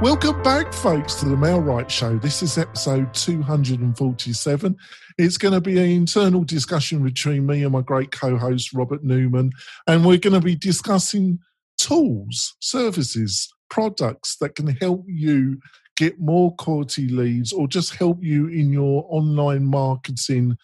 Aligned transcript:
Welcome 0.00 0.42
back, 0.42 0.72
folks, 0.72 1.16
to 1.16 1.26
the 1.26 1.36
MailRight 1.36 1.90
Show. 1.90 2.16
This 2.16 2.42
is 2.42 2.56
episode 2.56 3.12
247. 3.12 4.74
It's 5.18 5.36
going 5.36 5.52
to 5.52 5.60
be 5.60 5.76
an 5.76 5.90
internal 5.90 6.42
discussion 6.42 7.04
between 7.04 7.44
me 7.44 7.64
and 7.64 7.72
my 7.72 7.82
great 7.82 8.10
co 8.10 8.38
host, 8.38 8.72
Robert 8.72 9.04
Newman, 9.04 9.52
and 9.86 10.06
we're 10.06 10.16
going 10.16 10.32
to 10.32 10.40
be 10.40 10.56
discussing 10.56 11.38
tools, 11.76 12.56
services, 12.60 13.52
products 13.68 14.36
that 14.38 14.54
can 14.54 14.68
help 14.68 15.04
you 15.06 15.60
get 15.98 16.18
more 16.18 16.56
quality 16.56 17.06
leads 17.06 17.52
or 17.52 17.68
just 17.68 17.96
help 17.96 18.24
you 18.24 18.46
in 18.46 18.72
your 18.72 19.04
online 19.10 19.66
marketing 19.66 20.56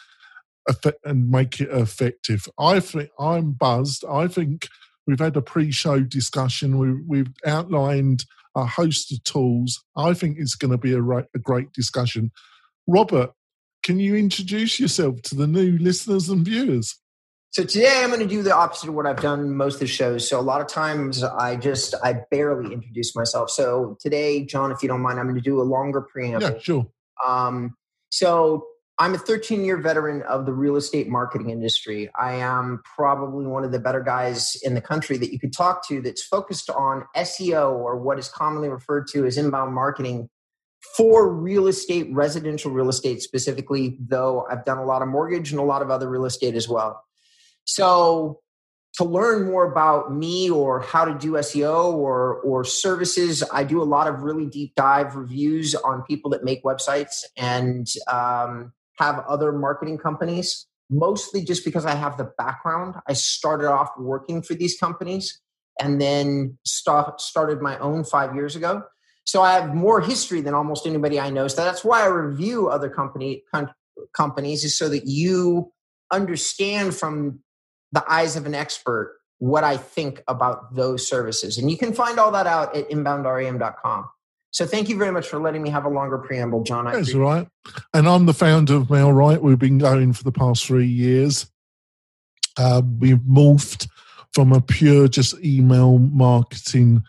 and 1.04 1.30
make 1.30 1.60
it 1.60 1.68
effective. 1.68 2.48
I 2.58 2.80
think 2.80 3.10
I'm 3.20 3.52
buzzed. 3.52 4.02
I 4.10 4.28
think 4.28 4.66
we've 5.06 5.18
had 5.18 5.36
a 5.36 5.42
pre-show 5.42 6.00
discussion. 6.00 6.78
We, 6.78 6.94
we've 7.06 7.34
outlined 7.44 8.24
a 8.56 8.66
host 8.66 9.12
of 9.12 9.22
tools. 9.22 9.84
I 9.96 10.14
think 10.14 10.38
it's 10.38 10.56
going 10.56 10.72
to 10.72 10.78
be 10.78 10.94
a, 10.94 11.00
a 11.00 11.38
great 11.40 11.72
discussion. 11.72 12.32
Robert, 12.88 13.30
can 13.84 14.00
you 14.00 14.16
introduce 14.16 14.80
yourself 14.80 15.22
to 15.22 15.36
the 15.36 15.46
new 15.46 15.78
listeners 15.78 16.28
and 16.28 16.44
viewers? 16.44 16.98
So 17.50 17.64
today 17.64 18.00
I'm 18.02 18.08
going 18.08 18.20
to 18.20 18.26
do 18.26 18.42
the 18.42 18.54
opposite 18.54 18.88
of 18.88 18.94
what 18.94 19.06
I've 19.06 19.20
done 19.20 19.56
most 19.56 19.74
of 19.74 19.80
the 19.80 19.86
shows. 19.86 20.28
So 20.28 20.38
a 20.38 20.42
lot 20.42 20.60
of 20.60 20.66
times 20.66 21.22
I 21.22 21.56
just 21.56 21.94
I 22.02 22.20
barely 22.30 22.72
introduce 22.72 23.14
myself. 23.14 23.50
So 23.50 23.96
today, 24.00 24.44
John, 24.44 24.72
if 24.72 24.82
you 24.82 24.88
don't 24.88 25.00
mind, 25.00 25.18
I'm 25.18 25.26
going 25.26 25.36
to 25.36 25.40
do 25.40 25.60
a 25.60 25.64
longer 25.64 26.02
preamble. 26.02 26.42
Yeah, 26.42 26.58
sure. 26.58 26.86
Um, 27.26 27.74
so 28.10 28.66
I'm 28.98 29.14
a 29.14 29.18
13 29.18 29.62
year 29.62 29.76
veteran 29.76 30.22
of 30.22 30.46
the 30.46 30.54
real 30.54 30.76
estate 30.76 31.08
marketing 31.08 31.50
industry. 31.50 32.08
I 32.18 32.36
am 32.36 32.80
probably 32.84 33.46
one 33.46 33.62
of 33.62 33.70
the 33.70 33.78
better 33.78 34.00
guys 34.00 34.56
in 34.62 34.74
the 34.74 34.80
country 34.80 35.18
that 35.18 35.32
you 35.32 35.38
could 35.38 35.52
talk 35.52 35.86
to 35.88 36.00
that's 36.00 36.22
focused 36.22 36.70
on 36.70 37.04
SEO 37.14 37.72
or 37.72 37.98
what 37.98 38.18
is 38.18 38.28
commonly 38.28 38.70
referred 38.70 39.06
to 39.08 39.26
as 39.26 39.36
inbound 39.36 39.74
marketing 39.74 40.30
for 40.96 41.30
real 41.30 41.66
estate, 41.66 42.08
residential 42.12 42.70
real 42.70 42.88
estate 42.88 43.20
specifically, 43.20 43.98
though 44.00 44.46
I've 44.50 44.64
done 44.64 44.78
a 44.78 44.84
lot 44.84 45.02
of 45.02 45.08
mortgage 45.08 45.50
and 45.50 45.60
a 45.60 45.64
lot 45.64 45.82
of 45.82 45.90
other 45.90 46.08
real 46.08 46.24
estate 46.24 46.54
as 46.54 46.66
well. 46.66 47.04
So 47.64 48.40
to 48.94 49.04
learn 49.04 49.44
more 49.44 49.70
about 49.70 50.14
me 50.14 50.48
or 50.48 50.80
how 50.80 51.04
to 51.04 51.14
do 51.18 51.32
SEO 51.32 51.92
or 51.92 52.36
or 52.36 52.64
services, 52.64 53.42
I 53.52 53.64
do 53.64 53.82
a 53.82 53.84
lot 53.84 54.06
of 54.06 54.22
really 54.22 54.46
deep 54.46 54.74
dive 54.74 55.16
reviews 55.16 55.74
on 55.74 56.02
people 56.04 56.30
that 56.30 56.44
make 56.44 56.64
websites 56.64 57.24
and 57.36 57.86
um, 58.10 58.72
have 58.98 59.24
other 59.28 59.52
marketing 59.52 59.98
companies, 59.98 60.66
mostly 60.90 61.44
just 61.44 61.64
because 61.64 61.84
I 61.84 61.94
have 61.94 62.16
the 62.16 62.30
background. 62.38 62.94
I 63.08 63.12
started 63.12 63.68
off 63.68 63.90
working 63.98 64.42
for 64.42 64.54
these 64.54 64.78
companies 64.78 65.40
and 65.80 66.00
then 66.00 66.58
start, 66.64 67.20
started 67.20 67.60
my 67.60 67.78
own 67.78 68.04
five 68.04 68.34
years 68.34 68.56
ago. 68.56 68.82
So 69.24 69.42
I 69.42 69.54
have 69.54 69.74
more 69.74 70.00
history 70.00 70.40
than 70.40 70.54
almost 70.54 70.86
anybody 70.86 71.18
I 71.18 71.30
know. 71.30 71.48
So 71.48 71.64
that's 71.64 71.84
why 71.84 72.02
I 72.02 72.06
review 72.06 72.68
other 72.68 72.88
company 72.88 73.42
com- 73.52 73.70
companies 74.16 74.64
is 74.64 74.78
so 74.78 74.88
that 74.88 75.06
you 75.06 75.72
understand 76.12 76.94
from 76.94 77.40
the 77.92 78.04
eyes 78.10 78.36
of 78.36 78.46
an 78.46 78.54
expert 78.54 79.18
what 79.38 79.64
I 79.64 79.76
think 79.76 80.22
about 80.28 80.74
those 80.74 81.06
services. 81.06 81.58
And 81.58 81.70
you 81.70 81.76
can 81.76 81.92
find 81.92 82.18
all 82.18 82.30
that 82.32 82.46
out 82.46 82.74
at 82.74 82.88
inboundrem.com. 82.88 84.08
So 84.50 84.64
thank 84.66 84.88
you 84.88 84.96
very 84.96 85.12
much 85.12 85.28
for 85.28 85.38
letting 85.38 85.62
me 85.62 85.70
have 85.70 85.84
a 85.84 85.88
longer 85.88 86.18
preamble, 86.18 86.62
John. 86.62 86.86
That's 86.86 87.14
right. 87.14 87.46
And 87.92 88.08
I'm 88.08 88.26
the 88.26 88.32
founder 88.32 88.76
of 88.76 88.84
MailRight. 88.84 89.42
We've 89.42 89.58
been 89.58 89.78
going 89.78 90.12
for 90.12 90.24
the 90.24 90.32
past 90.32 90.66
three 90.66 90.86
years. 90.86 91.50
Uh, 92.56 92.80
we've 92.98 93.18
morphed 93.18 93.86
from 94.32 94.52
a 94.52 94.60
pure 94.60 95.08
just 95.08 95.34
email 95.44 95.98
marketing 95.98 97.02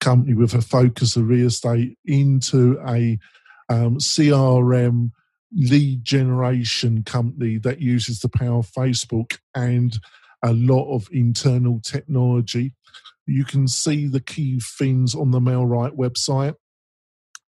company 0.00 0.34
with 0.34 0.54
a 0.54 0.60
focus 0.60 1.16
of 1.16 1.28
real 1.28 1.46
estate 1.46 1.98
into 2.04 2.78
a 2.86 3.18
um, 3.68 3.96
CRM 3.98 5.10
lead 5.52 6.04
generation 6.04 7.02
company 7.02 7.58
that 7.58 7.80
uses 7.80 8.20
the 8.20 8.28
power 8.28 8.58
of 8.58 8.70
Facebook 8.70 9.38
and 9.54 9.98
a 10.42 10.52
lot 10.52 10.92
of 10.94 11.08
internal 11.10 11.80
technology. 11.80 12.74
You 13.26 13.44
can 13.44 13.66
see 13.66 14.06
the 14.06 14.20
key 14.20 14.60
things 14.60 15.14
on 15.14 15.30
the 15.30 15.40
MailRight 15.40 15.96
website. 15.96 16.54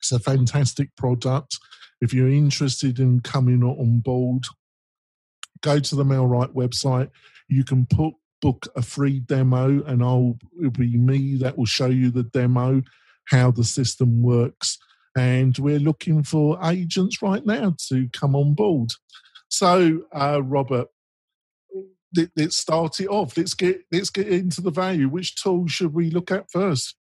It's 0.06 0.12
a 0.12 0.20
fantastic 0.20 0.96
product. 0.96 1.58
If 2.00 2.14
you're 2.14 2.30
interested 2.30 3.00
in 3.00 3.22
coming 3.22 3.64
on 3.64 4.02
board, 4.02 4.44
go 5.62 5.80
to 5.80 5.96
the 5.96 6.04
MailRight 6.04 6.54
website. 6.54 7.10
You 7.48 7.64
can 7.64 7.88
put 7.88 8.14
book 8.40 8.68
a 8.76 8.84
free 8.84 9.20
demo, 9.20 9.82
and 9.84 10.04
I'll 10.04 10.38
it'll 10.60 10.72
be 10.72 10.96
me 10.96 11.38
that 11.38 11.58
will 11.58 11.66
show 11.66 11.88
you 11.88 12.12
the 12.12 12.22
demo, 12.22 12.84
how 13.30 13.50
the 13.50 13.64
system 13.64 14.22
works. 14.22 14.78
And 15.18 15.58
we're 15.58 15.80
looking 15.80 16.22
for 16.22 16.60
agents 16.64 17.24
right 17.24 17.44
now 17.44 17.76
to 17.88 18.08
come 18.10 18.36
on 18.36 18.54
board. 18.54 18.92
So, 19.48 20.04
uh, 20.14 20.42
Robert, 20.44 20.90
let, 22.16 22.30
us 22.38 22.58
start 22.58 23.00
it 23.00 23.08
off. 23.08 23.36
Let's 23.38 23.56
get 23.56 23.82
let's 23.92 24.12
get 24.12 24.28
into 24.28 24.62
the 24.62 24.70
value. 24.70 25.10
Which 25.10 25.42
tool 25.42 25.68
should 25.68 25.96
we 25.96 26.12
look 26.12 26.30
at 26.30 26.52
first? 26.52 26.96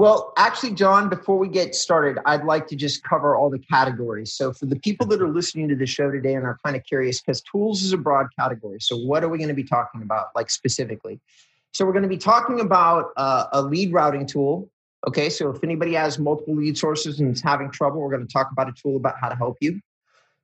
Well, 0.00 0.32
actually, 0.38 0.72
John, 0.72 1.10
before 1.10 1.36
we 1.36 1.46
get 1.46 1.74
started, 1.74 2.20
I'd 2.24 2.44
like 2.44 2.66
to 2.68 2.74
just 2.74 3.04
cover 3.04 3.36
all 3.36 3.50
the 3.50 3.58
categories. 3.58 4.32
So, 4.32 4.50
for 4.50 4.64
the 4.64 4.76
people 4.76 5.06
that 5.08 5.20
are 5.20 5.28
listening 5.28 5.68
to 5.68 5.76
the 5.76 5.84
show 5.84 6.10
today 6.10 6.32
and 6.32 6.46
are 6.46 6.58
kind 6.64 6.74
of 6.74 6.84
curious, 6.84 7.20
because 7.20 7.42
tools 7.42 7.82
is 7.82 7.92
a 7.92 7.98
broad 7.98 8.28
category. 8.34 8.78
So, 8.80 8.96
what 8.96 9.22
are 9.22 9.28
we 9.28 9.36
going 9.36 9.48
to 9.48 9.54
be 9.54 9.62
talking 9.62 10.00
about, 10.00 10.28
like 10.34 10.48
specifically? 10.48 11.20
So, 11.74 11.84
we're 11.84 11.92
going 11.92 12.04
to 12.04 12.08
be 12.08 12.16
talking 12.16 12.60
about 12.60 13.10
uh, 13.18 13.48
a 13.52 13.60
lead 13.60 13.92
routing 13.92 14.24
tool. 14.24 14.70
Okay, 15.06 15.28
so 15.28 15.50
if 15.50 15.62
anybody 15.62 15.92
has 15.92 16.18
multiple 16.18 16.56
lead 16.56 16.78
sources 16.78 17.20
and 17.20 17.36
is 17.36 17.42
having 17.42 17.70
trouble, 17.70 18.00
we're 18.00 18.08
going 18.08 18.26
to 18.26 18.32
talk 18.32 18.50
about 18.52 18.70
a 18.70 18.72
tool 18.72 18.96
about 18.96 19.16
how 19.20 19.28
to 19.28 19.36
help 19.36 19.58
you. 19.60 19.82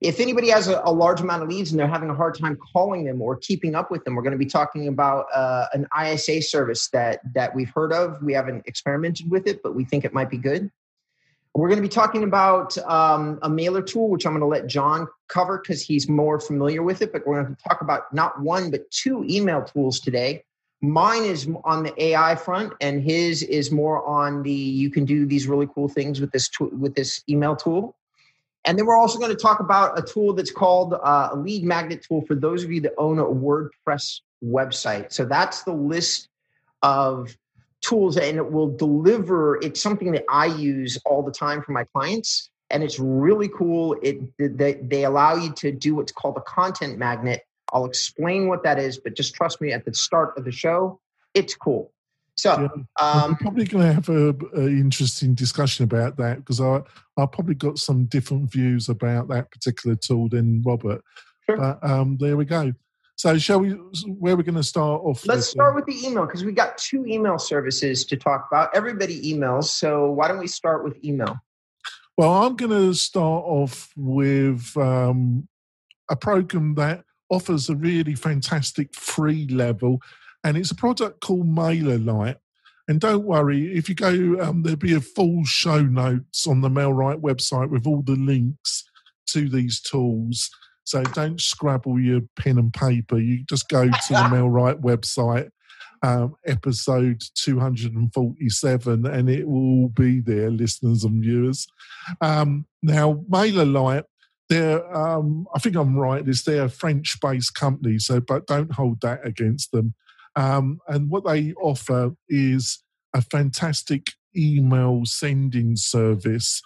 If 0.01 0.21
anybody 0.21 0.51
has 0.51 0.69
a, 0.69 0.83
a, 0.85 0.93
large 0.93 1.23
amount 1.23 1.43
of 1.43 1.49
leads 1.49 1.71
and 1.71 1.81
they're 1.81 1.89
having 1.89 2.11
a 2.11 2.15
hard 2.15 2.39
time 2.39 2.59
calling 2.73 3.05
them 3.05 3.23
or 3.23 3.37
keeping 3.37 3.75
up 3.75 3.91
with 3.91 4.05
them, 4.05 4.15
we're 4.15 4.23
going 4.23 4.33
to 4.33 4.39
be 4.39 4.45
talking 4.45 4.89
about 4.89 5.27
uh, 5.35 5.67
an 5.73 5.87
ISA 5.99 6.43
service 6.43 6.89
that 6.91 7.21
that 7.35 7.55
we've 7.55 7.71
heard 7.71 7.93
of. 7.93 8.23
We 8.23 8.35
haven't 8.35 8.67
experimented 8.67 9.31
with 9.31 9.47
it, 9.47 9.63
but 9.63 9.75
we 9.75 9.85
think 9.85 10.05
it 10.05 10.13
might 10.13 10.29
be 10.29 10.37
good. 10.37 10.71
We're 11.55 11.69
going 11.69 11.79
to 11.79 11.83
be 11.83 11.89
talking 11.89 12.23
about 12.23 12.77
um, 12.79 13.39
a 13.41 13.49
mailer 13.49 13.81
tool, 13.81 14.11
which 14.11 14.27
I'm 14.27 14.33
going 14.33 14.41
to 14.41 14.47
let 14.47 14.67
John 14.67 15.09
cover 15.29 15.59
because 15.59 15.81
he's 15.81 16.07
more 16.07 16.39
familiar 16.39 16.83
with 16.83 17.01
it. 17.01 17.13
But 17.13 17.27
we're 17.27 17.43
going 17.43 17.57
to 17.57 17.63
talk 17.63 17.81
about 17.81 18.13
not 18.13 18.39
one 18.43 18.71
but 18.71 18.91
two 18.91 19.25
email 19.27 19.63
tools 19.63 19.99
today. 19.99 20.45
Mine 20.83 21.23
is 21.23 21.49
on 21.65 21.85
the 21.85 22.03
AI 22.03 22.35
front, 22.35 22.75
and 22.83 23.03
his 23.03 23.43
is 23.43 23.71
more 23.71 24.07
on 24.07 24.43
the 24.43 24.53
you 24.53 24.91
can 24.91 25.07
do 25.07 25.25
these 25.25 25.47
really 25.47 25.67
cool 25.75 25.89
things 25.89 26.21
with 26.21 26.33
this 26.33 26.51
tool, 26.51 26.69
with 26.69 26.95
this 26.95 27.23
email 27.31 27.57
tool. 27.57 27.97
And 28.67 28.77
then 28.77 28.85
we're 28.85 28.99
also 28.99 29.19
going 29.19 29.31
to 29.31 29.37
talk 29.37 29.61
about 29.61 29.97
a 29.97 30.03
tool 30.03 30.35
that's 30.35 30.51
called 30.51 30.93
uh, 30.93 31.29
a 31.33 31.37
lead 31.37 31.65
magnet 31.65 32.05
tool 32.07 32.23
for 32.27 32.35
those 32.35 32.65
of 32.65 32.73
you 32.73 32.81
that 32.83 32.93
own 32.99 33.21
a 33.21 33.25
WordPress 33.25 34.21
website. 34.45 35.13
So 35.13 35.25
that's 35.25 35.63
the 35.63 35.73
list 35.73 36.29
of 36.83 37.37
tools 37.81 38.17
and 38.17 38.37
it 38.37 38.51
will 38.51 38.77
deliver. 38.77 39.57
It's 39.63 39.81
something 39.81 40.11
that 40.13 40.25
I 40.29 40.47
use 40.47 40.99
all 41.05 41.23
the 41.23 41.31
time 41.31 41.63
for 41.63 41.73
my 41.73 41.85
clients. 41.85 42.51
And 42.71 42.83
it's 42.83 42.99
really 42.99 43.49
cool. 43.49 43.97
It 44.03 44.19
they, 44.39 44.75
they 44.75 45.05
allow 45.05 45.37
you 45.37 45.53
to 45.53 45.71
do 45.71 45.95
what's 45.95 46.11
called 46.11 46.37
a 46.37 46.41
content 46.41 46.99
magnet. 46.99 47.43
I'll 47.73 47.85
explain 47.85 48.49
what 48.49 48.65
that 48.65 48.81
is, 48.81 48.99
but 48.99 49.15
just 49.15 49.35
trust 49.35 49.61
me 49.61 49.73
at 49.73 49.85
the 49.85 49.95
start 49.95 50.37
of 50.37 50.45
the 50.45 50.51
show, 50.51 51.01
it's 51.35 51.55
cool. 51.55 51.93
So 52.37 52.61
yeah. 52.61 52.83
um, 53.01 53.31
we're 53.31 53.37
probably 53.37 53.65
going 53.65 53.87
to 53.87 53.93
have 53.95 54.09
an 54.09 54.79
interesting 54.79 55.35
discussion 55.35 55.85
about 55.85 56.17
that 56.19 56.39
because 56.39 56.61
I 56.61 56.83
I 57.17 57.27
probably 57.27 57.55
got 57.55 57.79
some 57.79 58.05
different 58.05 58.51
views 58.51 58.89
about 58.89 59.29
that 59.29 59.51
particular 59.51 59.97
tool 59.97 60.29
than 60.29 60.63
Robert. 60.63 61.03
Sure. 61.49 61.57
But 61.57 61.79
um, 61.83 62.19
there 62.19 62.37
we 62.37 62.45
go. 62.45 62.73
So 63.17 63.39
shall 63.39 63.61
we? 63.61 63.71
Where 63.71 64.35
are 64.35 64.37
we 64.37 64.43
going 64.43 64.57
to 64.57 64.63
start 64.63 65.01
off? 65.03 65.27
Let's 65.27 65.49
start 65.49 65.75
with 65.75 65.87
the 65.87 66.07
email 66.07 66.27
because 66.27 66.45
we 66.45 66.53
got 66.53 66.77
two 66.77 67.07
email 67.07 67.39
services 67.39 68.05
to 68.05 68.17
talk 68.17 68.47
about. 68.51 68.77
Everybody 68.77 69.33
emails, 69.33 69.65
so 69.65 70.11
why 70.11 70.29
don't 70.29 70.39
we 70.39 70.47
start 70.47 70.85
with 70.85 71.03
email? 71.03 71.37
Well, 72.19 72.45
I'm 72.45 72.57
going 72.57 72.71
to 72.71 72.93
start 72.95 73.45
off 73.47 73.91
with 73.97 74.77
um, 74.77 75.49
a 76.11 76.17
program 76.17 76.75
that 76.75 77.05
offers 77.31 77.71
a 77.71 77.75
really 77.75 78.15
fantastic 78.15 78.95
free 78.95 79.47
level 79.49 80.01
and 80.47 80.57
it's 80.57 80.71
a 80.71 80.77
product 80.77 81.21
called 81.21 81.49
Mailer 81.49 81.99
MailerLite. 81.99 82.37
And 82.87 83.01
don't 83.01 83.25
worry, 83.25 83.77
if 83.77 83.89
you 83.89 83.97
go, 83.97 84.11
um, 84.41 84.63
there'll 84.63 84.79
be 84.79 84.95
a 84.95 85.01
full 85.01 85.45
show 85.45 85.83
notes 85.83 86.47
on 86.47 86.61
the 86.61 86.69
MailRight 86.69 87.21
website 87.21 87.69
with 87.69 87.85
all 87.85 88.01
the 88.01 88.15
links 88.15 88.85
to 89.31 89.49
these 89.49 89.81
tools. 89.81 90.49
So 90.85 91.03
don't 91.03 91.41
scrabble 91.41 91.99
your 91.99 92.21
pen 92.39 92.59
and 92.59 92.73
paper. 92.73 93.19
You 93.19 93.43
just 93.49 93.69
go 93.69 93.87
to 93.87 93.91
the 94.09 94.15
MailRight 94.31 94.83
website, 94.83 95.51
um, 96.05 96.37
episode 96.47 97.25
247, 97.35 99.05
and 99.05 99.29
it 99.29 99.49
will 99.49 99.89
be 99.89 100.21
there, 100.21 100.49
listeners 100.49 101.03
and 101.03 101.21
viewers. 101.25 101.67
Um, 102.21 102.67
now, 102.85 103.25
MailerLite, 103.29 104.05
they're, 104.49 104.97
um, 104.97 105.49
I 105.53 105.59
think 105.59 105.75
I'm 105.75 105.99
right, 105.99 106.27
is 106.29 106.45
they're 106.45 106.67
a 106.67 106.71
French 106.71 107.19
based 107.21 107.57
company, 107.57 107.99
so 107.99 108.21
but 108.21 108.47
don't 108.47 108.71
hold 108.71 109.01
that 109.01 109.27
against 109.27 109.73
them. 109.73 109.95
Um, 110.37 110.81
and 110.87 111.11
what 111.11 111.25
they 111.25 111.55
offer 111.55 112.15
is 112.29 112.83
a 113.15 113.23
fantastic 113.23 114.09
email 114.37 115.03
sending 115.05 115.77
service. 115.77 116.61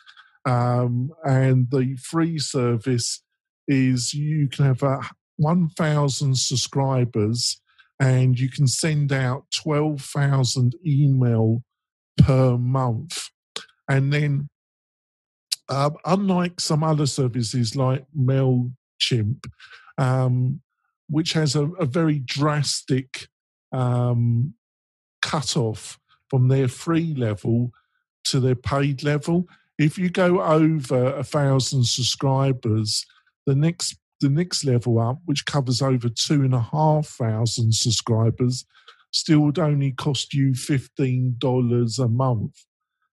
Um, 0.45 1.11
and 1.25 1.71
the 1.71 1.97
free 1.97 2.39
service 2.39 3.23
is 3.69 4.13
you 4.13 4.49
can 4.49 4.65
have 4.65 4.83
a 4.83 5.01
1,000 5.37 6.37
subscribers 6.37 7.61
and 8.01 8.39
you 8.39 8.51
can 8.51 8.67
send 8.67 9.13
out 9.13 9.45
12,000 9.63 10.75
email 10.85 11.63
per 12.19 12.57
month. 12.57 13.29
And 13.89 14.13
then, 14.13 14.49
uh, 15.69 15.91
unlike 16.05 16.61
some 16.61 16.83
other 16.83 17.07
services 17.07 17.77
like 17.77 18.05
MailChimp, 18.19 19.45
um, 19.99 20.61
which 21.09 21.35
has 21.35 21.55
a, 21.55 21.67
a 21.73 21.87
very 21.87 22.19
drastic 22.19 23.29
um, 23.73 24.55
cut 25.23 25.57
off 25.57 25.99
from 26.29 26.49
their 26.49 26.69
free 26.69 27.15
level 27.15 27.73
to 28.25 28.41
their 28.41 28.55
paid 28.55 29.03
level. 29.03 29.47
If 29.79 29.99
you 29.99 30.11
go 30.11 30.43
over 30.43 31.15
a 31.15 31.25
thousand 31.25 31.87
subscribers, 31.87 33.05
the 33.47 33.55
next 33.55 33.97
the 34.21 34.29
next 34.29 34.65
level 34.65 34.99
up, 34.99 35.19
which 35.25 35.47
covers 35.47 35.81
over 35.81 36.09
two 36.11 36.43
and 36.43 36.55
a 36.55 36.61
half 36.61 37.07
thousand 37.07 37.75
subscribers, 37.75 38.67
still 39.13 39.41
would 39.41 39.59
only 39.59 39.93
cost 39.93 40.35
you 40.35 40.55
fifteen 40.55 41.37
dollars 41.39 41.99
a 41.99 42.09
month. 42.09 42.65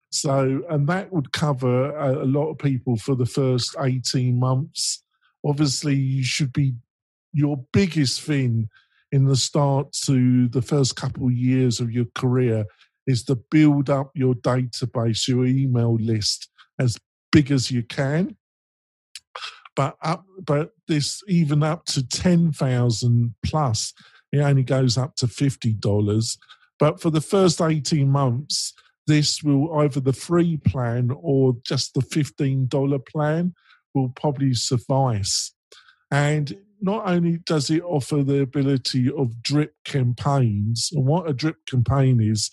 So, 0.09 0.63
and 0.69 0.87
that 0.87 1.11
would 1.11 1.31
cover 1.31 1.95
a, 1.95 2.23
a, 2.23 2.25
lot 2.25 2.49
of 2.49 2.57
people 2.57 2.97
for 2.97 3.15
the 3.15 3.25
first 3.25 3.75
eighteen 3.79 4.39
months. 4.39 5.03
Obviously, 5.45 5.95
you 5.95 6.23
should 6.23 6.51
be 6.51 6.75
your 7.33 7.65
biggest 7.71 8.21
thing 8.21 8.69
in 9.11 9.25
the 9.25 9.35
start 9.35 9.93
to 10.05 10.47
the 10.49 10.61
first 10.61 10.95
couple 10.95 11.27
of 11.27 11.33
years 11.33 11.79
of 11.79 11.91
your 11.91 12.05
career 12.15 12.65
is 13.05 13.23
to 13.23 13.35
build 13.49 13.89
up 13.89 14.11
your 14.15 14.33
database, 14.33 15.27
your 15.27 15.45
email 15.45 15.95
list 15.95 16.49
as 16.79 16.97
big 17.31 17.51
as 17.51 17.71
you 17.71 17.83
can. 17.83 18.35
But 19.75 19.95
up, 20.03 20.25
but 20.43 20.71
this 20.87 21.21
even 21.27 21.63
up 21.63 21.85
to 21.85 22.05
ten 22.05 22.51
thousand 22.51 23.35
plus, 23.45 23.93
it 24.31 24.39
only 24.39 24.63
goes 24.63 24.97
up 24.97 25.15
to 25.17 25.27
fifty 25.27 25.73
dollars. 25.73 26.37
But 26.79 26.99
for 26.99 27.09
the 27.09 27.21
first 27.21 27.61
eighteen 27.61 28.09
months, 28.09 28.73
this 29.05 29.43
will 29.43 29.79
either 29.79 29.99
the 29.99 30.13
free 30.13 30.57
plan 30.57 31.11
or 31.15 31.55
just 31.63 31.93
the 31.93 32.01
fifteen 32.01 32.67
dollar 32.67 32.99
plan 32.99 33.53
will 33.93 34.09
probably 34.09 34.53
suffice. 34.53 35.53
And 36.11 36.55
not 36.81 37.07
only 37.07 37.39
does 37.45 37.69
it 37.69 37.83
offer 37.83 38.23
the 38.23 38.41
ability 38.41 39.11
of 39.11 39.41
drip 39.41 39.73
campaigns, 39.85 40.89
and 40.93 41.05
what 41.05 41.29
a 41.29 41.33
drip 41.33 41.65
campaign 41.65 42.21
is, 42.21 42.49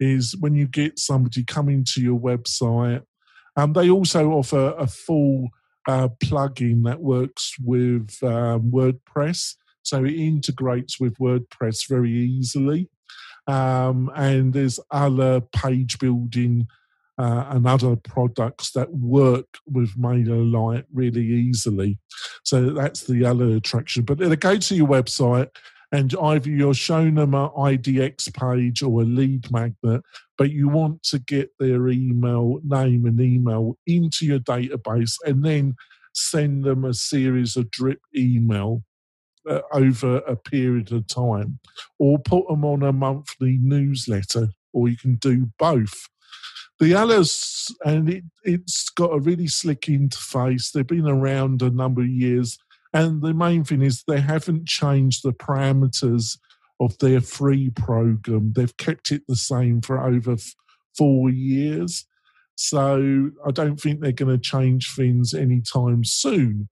is 0.00 0.36
when 0.40 0.54
you 0.54 0.66
get 0.66 0.98
somebody 0.98 1.44
coming 1.44 1.84
to 1.84 2.00
your 2.00 2.18
website. 2.18 3.02
Um, 3.56 3.72
they 3.72 3.88
also 3.88 4.32
offer 4.32 4.74
a 4.78 4.86
full 4.86 5.48
uh, 5.88 6.08
plugin 6.22 6.84
that 6.84 7.00
works 7.00 7.54
with 7.62 8.16
um, 8.22 8.70
WordPress, 8.70 9.54
so 9.82 10.04
it 10.04 10.14
integrates 10.14 10.98
with 10.98 11.16
WordPress 11.18 11.88
very 11.88 12.12
easily. 12.12 12.90
Um, 13.46 14.10
and 14.16 14.52
there's 14.52 14.80
other 14.90 15.40
page 15.40 15.98
building 15.98 16.66
uh, 17.18 17.46
and 17.50 17.66
other 17.66 17.96
products 17.96 18.72
that 18.72 18.92
work 18.92 19.58
with 19.66 19.96
MailerLite 19.96 20.84
really 20.92 21.24
easily. 21.24 21.98
So 22.44 22.70
that's 22.70 23.04
the 23.04 23.24
other 23.24 23.56
attraction. 23.56 24.04
But 24.04 24.18
they 24.18 24.36
go 24.36 24.56
to 24.56 24.74
your 24.74 24.88
website 24.88 25.48
and 25.92 26.14
either 26.16 26.50
you're 26.50 26.74
showing 26.74 27.14
them 27.14 27.34
an 27.34 27.48
IDX 27.50 28.32
page 28.34 28.82
or 28.82 29.02
a 29.02 29.04
lead 29.04 29.50
magnet, 29.50 30.02
but 30.36 30.50
you 30.50 30.68
want 30.68 31.02
to 31.04 31.18
get 31.18 31.50
their 31.58 31.88
email 31.88 32.60
name 32.64 33.06
and 33.06 33.20
email 33.20 33.78
into 33.86 34.26
your 34.26 34.40
database 34.40 35.14
and 35.24 35.44
then 35.44 35.74
send 36.12 36.64
them 36.64 36.84
a 36.84 36.94
series 36.94 37.56
of 37.56 37.70
drip 37.70 38.00
email 38.16 38.82
uh, 39.48 39.60
over 39.72 40.18
a 40.18 40.34
period 40.34 40.90
of 40.90 41.06
time, 41.06 41.58
or 41.98 42.18
put 42.18 42.48
them 42.48 42.64
on 42.64 42.82
a 42.82 42.92
monthly 42.92 43.58
newsletter, 43.60 44.48
or 44.72 44.88
you 44.88 44.96
can 44.96 45.14
do 45.16 45.48
both. 45.58 46.08
The 46.78 46.94
others, 46.94 47.74
and 47.84 48.10
it, 48.10 48.24
it's 48.44 48.90
got 48.90 49.14
a 49.14 49.18
really 49.18 49.46
slick 49.46 49.82
interface. 49.82 50.72
They've 50.72 50.86
been 50.86 51.08
around 51.08 51.62
a 51.62 51.70
number 51.70 52.02
of 52.02 52.08
years. 52.08 52.58
And 52.92 53.22
the 53.22 53.34
main 53.34 53.64
thing 53.64 53.82
is 53.82 54.02
they 54.02 54.20
haven't 54.20 54.66
changed 54.66 55.22
the 55.22 55.32
parameters 55.32 56.38
of 56.80 56.98
their 56.98 57.20
free 57.20 57.70
program. 57.70 58.52
They've 58.54 58.76
kept 58.76 59.10
it 59.10 59.22
the 59.26 59.36
same 59.36 59.80
for 59.80 60.02
over 60.02 60.32
f- 60.32 60.54
four 60.96 61.30
years. 61.30 62.06
So 62.56 63.30
I 63.46 63.50
don't 63.50 63.80
think 63.80 64.00
they're 64.00 64.12
going 64.12 64.34
to 64.34 64.42
change 64.42 64.94
things 64.94 65.34
anytime 65.34 66.04
soon, 66.04 66.68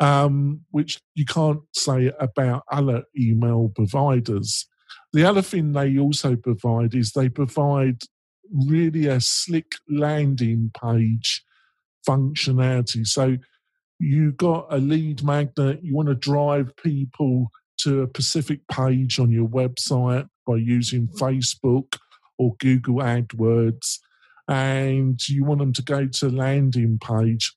um, 0.00 0.62
which 0.70 1.00
you 1.14 1.24
can't 1.24 1.60
say 1.72 2.10
about 2.18 2.64
other 2.70 3.04
email 3.18 3.70
providers. 3.74 4.66
The 5.12 5.24
other 5.24 5.42
thing 5.42 5.72
they 5.72 5.98
also 5.98 6.36
provide 6.36 6.94
is 6.94 7.12
they 7.12 7.28
provide 7.28 8.02
really 8.52 9.06
a 9.06 9.20
slick 9.20 9.72
landing 9.88 10.70
page 10.80 11.44
functionality. 12.08 13.06
So 13.06 13.36
you 13.98 14.32
got 14.32 14.66
a 14.70 14.78
lead 14.78 15.22
magnet, 15.22 15.80
you 15.82 15.94
want 15.94 16.08
to 16.08 16.14
drive 16.14 16.74
people 16.76 17.50
to 17.82 18.02
a 18.02 18.08
specific 18.08 18.66
page 18.68 19.18
on 19.18 19.30
your 19.30 19.48
website 19.48 20.28
by 20.46 20.56
using 20.56 21.08
Facebook 21.08 21.96
or 22.38 22.54
Google 22.58 22.96
AdWords, 22.96 23.98
and 24.48 25.20
you 25.28 25.44
want 25.44 25.60
them 25.60 25.72
to 25.74 25.82
go 25.82 26.06
to 26.06 26.28
landing 26.28 26.98
page. 26.98 27.54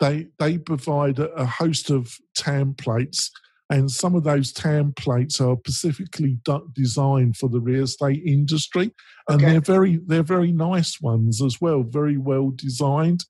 They 0.00 0.28
they 0.38 0.58
provide 0.58 1.18
a 1.18 1.44
host 1.44 1.90
of 1.90 2.16
templates 2.36 3.30
and 3.70 3.90
some 3.90 4.14
of 4.14 4.24
those 4.24 4.52
templates 4.52 5.40
are 5.40 5.56
specifically 5.58 6.38
designed 6.72 7.36
for 7.36 7.48
the 7.48 7.60
real 7.60 7.84
estate 7.84 8.22
industry 8.24 8.92
and 9.28 9.42
okay. 9.42 9.52
they're 9.52 9.60
very 9.60 10.00
they're 10.06 10.22
very 10.22 10.52
nice 10.52 11.00
ones 11.00 11.42
as 11.42 11.60
well 11.60 11.82
very 11.82 12.16
well 12.16 12.50
designed 12.54 13.24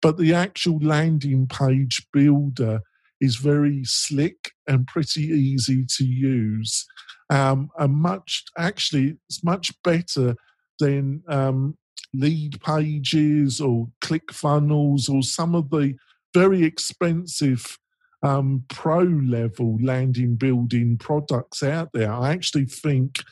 but 0.00 0.18
the 0.18 0.34
actual 0.34 0.78
landing 0.80 1.46
page 1.46 2.06
builder 2.12 2.80
is 3.20 3.36
very 3.36 3.82
slick 3.84 4.52
and 4.66 4.86
pretty 4.86 5.22
easy 5.22 5.84
to 5.88 6.04
use 6.04 6.86
um, 7.30 7.70
and 7.78 7.94
much 7.94 8.44
actually 8.58 9.16
it's 9.28 9.44
much 9.44 9.72
better 9.82 10.34
than 10.78 11.22
um, 11.28 11.76
lead 12.14 12.60
pages 12.60 13.60
or 13.60 13.88
click 14.00 14.32
funnels 14.32 15.08
or 15.08 15.22
some 15.22 15.54
of 15.54 15.70
the 15.70 15.94
very 16.34 16.64
expensive 16.64 17.78
um, 18.22 18.64
pro 18.68 19.00
level 19.00 19.78
landing 19.82 20.36
building 20.36 20.96
products 20.98 21.62
out 21.62 21.90
there. 21.92 22.12
I 22.12 22.32
actually 22.32 22.66
think 22.66 23.22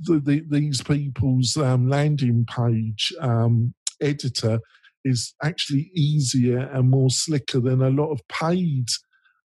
the, 0.00 0.20
the, 0.20 0.44
these 0.48 0.82
people's 0.82 1.56
um, 1.56 1.88
landing 1.88 2.46
page 2.46 3.12
um, 3.20 3.74
editor 4.00 4.60
is 5.04 5.34
actually 5.42 5.90
easier 5.94 6.58
and 6.72 6.90
more 6.90 7.10
slicker 7.10 7.60
than 7.60 7.82
a 7.82 7.90
lot 7.90 8.10
of 8.10 8.20
paid 8.28 8.88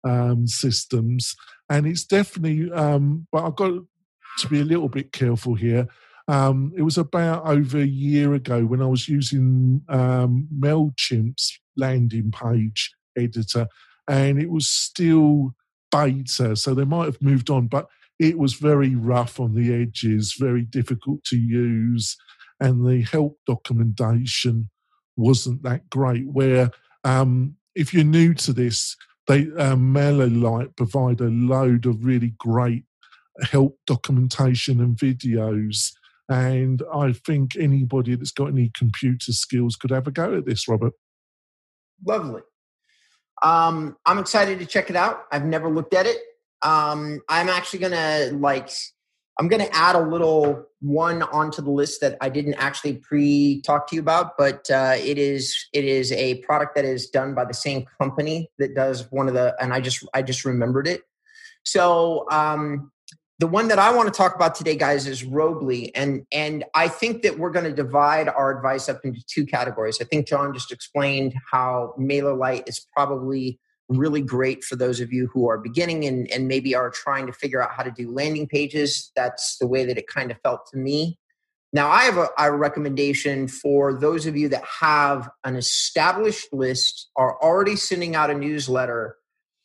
um, 0.03 0.47
systems. 0.47 1.35
And 1.69 1.87
it's 1.87 2.03
definitely, 2.03 2.71
um, 2.71 3.27
but 3.31 3.45
I've 3.45 3.55
got 3.55 3.73
to 4.39 4.47
be 4.47 4.59
a 4.59 4.65
little 4.65 4.89
bit 4.89 5.11
careful 5.11 5.55
here. 5.55 5.87
Um, 6.27 6.71
it 6.75 6.81
was 6.81 6.97
about 6.97 7.45
over 7.45 7.79
a 7.79 7.85
year 7.85 8.33
ago 8.33 8.65
when 8.65 8.81
I 8.81 8.87
was 8.87 9.07
using 9.07 9.81
um, 9.89 10.47
MailChimp's 10.57 11.59
landing 11.75 12.31
page 12.31 12.93
editor 13.17 13.67
and 14.07 14.41
it 14.41 14.49
was 14.49 14.67
still 14.67 15.55
beta, 15.91 16.55
so 16.55 16.73
they 16.73 16.85
might 16.85 17.05
have 17.05 17.21
moved 17.21 17.49
on, 17.49 17.67
but 17.67 17.87
it 18.19 18.37
was 18.37 18.53
very 18.53 18.95
rough 18.95 19.39
on 19.39 19.53
the 19.53 19.73
edges, 19.73 20.35
very 20.37 20.63
difficult 20.63 21.23
to 21.25 21.37
use, 21.37 22.15
and 22.59 22.87
the 22.87 23.01
help 23.01 23.37
documentation 23.45 24.69
wasn't 25.15 25.63
that 25.63 25.89
great. 25.89 26.25
Where 26.27 26.71
um, 27.03 27.55
if 27.75 27.93
you're 27.93 28.03
new 28.03 28.33
to 28.35 28.53
this, 28.53 28.95
they 29.27 29.47
um, 29.57 29.93
MailerLite 29.93 30.75
provide 30.75 31.21
a 31.21 31.29
load 31.29 31.85
of 31.85 32.05
really 32.05 32.33
great 32.37 32.85
help 33.41 33.77
documentation 33.87 34.79
and 34.79 34.97
videos. 34.97 35.91
And 36.29 36.81
I 36.93 37.13
think 37.13 37.55
anybody 37.55 38.15
that's 38.15 38.31
got 38.31 38.47
any 38.47 38.71
computer 38.73 39.33
skills 39.33 39.75
could 39.75 39.91
have 39.91 40.07
a 40.07 40.11
go 40.11 40.37
at 40.37 40.45
this, 40.45 40.67
Robert. 40.67 40.93
Lovely. 42.05 42.41
Um, 43.41 43.97
I'm 44.05 44.19
excited 44.19 44.59
to 44.59 44.65
check 44.65 44.89
it 44.89 44.95
out. 44.95 45.23
I've 45.31 45.45
never 45.45 45.69
looked 45.69 45.93
at 45.93 46.05
it. 46.05 46.17
Um, 46.61 47.21
I'm 47.27 47.49
actually 47.49 47.79
gonna 47.79 48.29
like 48.33 48.69
I'm 49.39 49.47
gonna 49.47 49.69
add 49.71 49.95
a 49.95 50.01
little 50.01 50.65
one 50.79 51.23
onto 51.23 51.61
the 51.61 51.71
list 51.71 52.01
that 52.01 52.17
I 52.21 52.29
didn't 52.29 52.55
actually 52.55 52.97
pre 52.97 53.61
talk 53.61 53.87
to 53.87 53.95
you 53.95 54.01
about, 54.01 54.37
but 54.37 54.69
uh, 54.69 54.95
it 54.97 55.17
is 55.17 55.67
it 55.73 55.83
is 55.83 56.11
a 56.11 56.35
product 56.35 56.75
that 56.75 56.85
is 56.85 57.09
done 57.09 57.33
by 57.33 57.45
the 57.45 57.53
same 57.53 57.85
company 57.99 58.49
that 58.59 58.75
does 58.75 59.11
one 59.11 59.27
of 59.27 59.33
the 59.33 59.55
and 59.59 59.73
I 59.73 59.81
just 59.81 60.05
I 60.13 60.21
just 60.21 60.45
remembered 60.45 60.87
it. 60.87 61.01
So 61.65 62.25
um, 62.31 62.91
the 63.39 63.47
one 63.47 63.67
that 63.69 63.79
I 63.79 63.93
want 63.93 64.13
to 64.13 64.17
talk 64.17 64.35
about 64.35 64.55
today, 64.55 64.75
guys, 64.75 65.07
is 65.07 65.23
Robly, 65.23 65.93
and 65.95 66.25
and 66.31 66.63
I 66.75 66.87
think 66.87 67.23
that 67.23 67.39
we're 67.39 67.49
going 67.49 67.65
to 67.65 67.73
divide 67.73 68.27
our 68.29 68.55
advice 68.55 68.87
up 68.89 69.01
into 69.03 69.23
two 69.27 69.45
categories. 69.45 69.97
I 69.99 70.05
think 70.05 70.27
John 70.27 70.53
just 70.53 70.71
explained 70.71 71.33
how 71.51 71.95
MailerLite 71.99 72.69
is 72.69 72.85
probably 72.95 73.59
really 73.89 74.21
great 74.21 74.63
for 74.63 74.75
those 74.75 74.99
of 74.99 75.11
you 75.11 75.27
who 75.33 75.49
are 75.49 75.57
beginning 75.57 76.05
and, 76.05 76.29
and 76.31 76.47
maybe 76.47 76.73
are 76.73 76.89
trying 76.89 77.27
to 77.27 77.33
figure 77.33 77.61
out 77.61 77.71
how 77.71 77.83
to 77.83 77.91
do 77.91 78.11
landing 78.11 78.47
pages. 78.47 79.11
That's 79.15 79.57
the 79.57 79.67
way 79.67 79.85
that 79.85 79.97
it 79.97 80.07
kind 80.07 80.31
of 80.31 80.37
felt 80.41 80.67
to 80.71 80.77
me. 80.77 81.17
Now, 81.73 81.89
I 81.89 82.03
have 82.03 82.17
a, 82.17 82.29
a 82.37 82.55
recommendation 82.55 83.47
for 83.47 83.93
those 83.93 84.27
of 84.27 84.37
you 84.37 84.47
that 84.49 84.63
have 84.63 85.29
an 85.43 85.55
established 85.55 86.53
list, 86.53 87.09
are 87.15 87.41
already 87.41 87.75
sending 87.75 88.15
out 88.15 88.29
a 88.29 88.35
newsletter, 88.35 89.17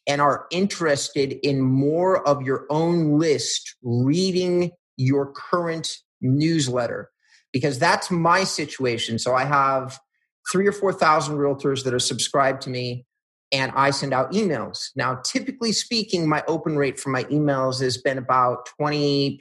and 0.08 0.20
are 0.20 0.46
interested 0.50 1.38
in 1.46 1.60
more 1.60 2.26
of 2.26 2.42
your 2.42 2.66
own 2.70 3.18
list 3.18 3.76
reading 3.82 4.72
your 4.96 5.32
current 5.32 5.98
newsletter. 6.20 7.10
Because 7.52 7.78
that's 7.78 8.10
my 8.10 8.44
situation. 8.44 9.18
So 9.18 9.34
I 9.34 9.44
have 9.44 9.98
three 10.50 10.66
or 10.66 10.72
4,000 10.72 11.36
realtors 11.36 11.84
that 11.84 11.94
are 11.94 11.98
subscribed 11.98 12.62
to 12.62 12.70
me 12.70 13.04
and 13.52 13.72
I 13.74 13.90
send 13.90 14.12
out 14.12 14.32
emails. 14.32 14.90
Now, 14.96 15.20
typically 15.24 15.72
speaking, 15.72 16.28
my 16.28 16.42
open 16.46 16.76
rate 16.76 17.00
for 17.00 17.10
my 17.10 17.24
emails 17.24 17.80
has 17.80 17.96
been 17.96 18.18
about 18.18 18.68
20%, 18.80 19.40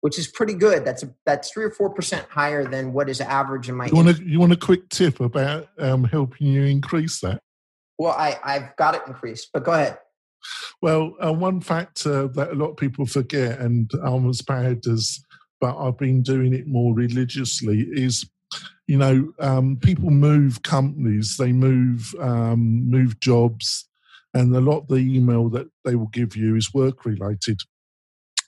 which 0.00 0.18
is 0.18 0.26
pretty 0.26 0.54
good. 0.54 0.84
That's 0.84 1.02
a, 1.02 1.10
that's 1.26 1.50
three 1.50 1.64
or 1.64 1.70
four 1.70 1.90
percent 1.90 2.26
higher 2.30 2.64
than 2.64 2.92
what 2.92 3.10
is 3.10 3.20
average 3.20 3.68
in 3.68 3.74
my. 3.74 3.86
You 3.86 3.96
want 3.96 4.08
a 4.08 4.24
you 4.24 4.40
want 4.40 4.52
a 4.52 4.56
quick 4.56 4.88
tip 4.88 5.20
about 5.20 5.68
um, 5.78 6.04
helping 6.04 6.46
you 6.46 6.62
increase 6.62 7.20
that? 7.20 7.42
Well, 7.98 8.12
I 8.12 8.38
I've 8.42 8.76
got 8.76 8.94
it 8.94 9.02
increased, 9.06 9.50
but 9.52 9.64
go 9.64 9.72
ahead. 9.72 9.98
Well, 10.82 11.16
uh, 11.24 11.32
one 11.32 11.60
factor 11.60 12.28
that 12.28 12.52
a 12.52 12.54
lot 12.54 12.70
of 12.70 12.76
people 12.76 13.06
forget, 13.06 13.58
and 13.58 13.90
I'm 14.04 14.28
as 14.28 14.42
bad 14.42 14.86
as, 14.86 15.18
but 15.60 15.76
I've 15.76 15.98
been 15.98 16.22
doing 16.22 16.52
it 16.52 16.66
more 16.66 16.94
religiously, 16.94 17.88
is 17.90 18.28
you 18.86 18.96
know, 18.96 19.32
um, 19.40 19.76
people 19.76 20.10
move 20.10 20.62
companies, 20.62 21.36
they 21.36 21.52
move 21.52 22.14
um, 22.20 22.88
move 22.88 23.18
jobs, 23.20 23.88
and 24.34 24.54
a 24.54 24.60
lot 24.60 24.80
of 24.80 24.88
the 24.88 24.96
email 24.96 25.48
that 25.50 25.68
they 25.84 25.96
will 25.96 26.08
give 26.08 26.36
you 26.36 26.56
is 26.56 26.72
work 26.72 27.04
related. 27.04 27.60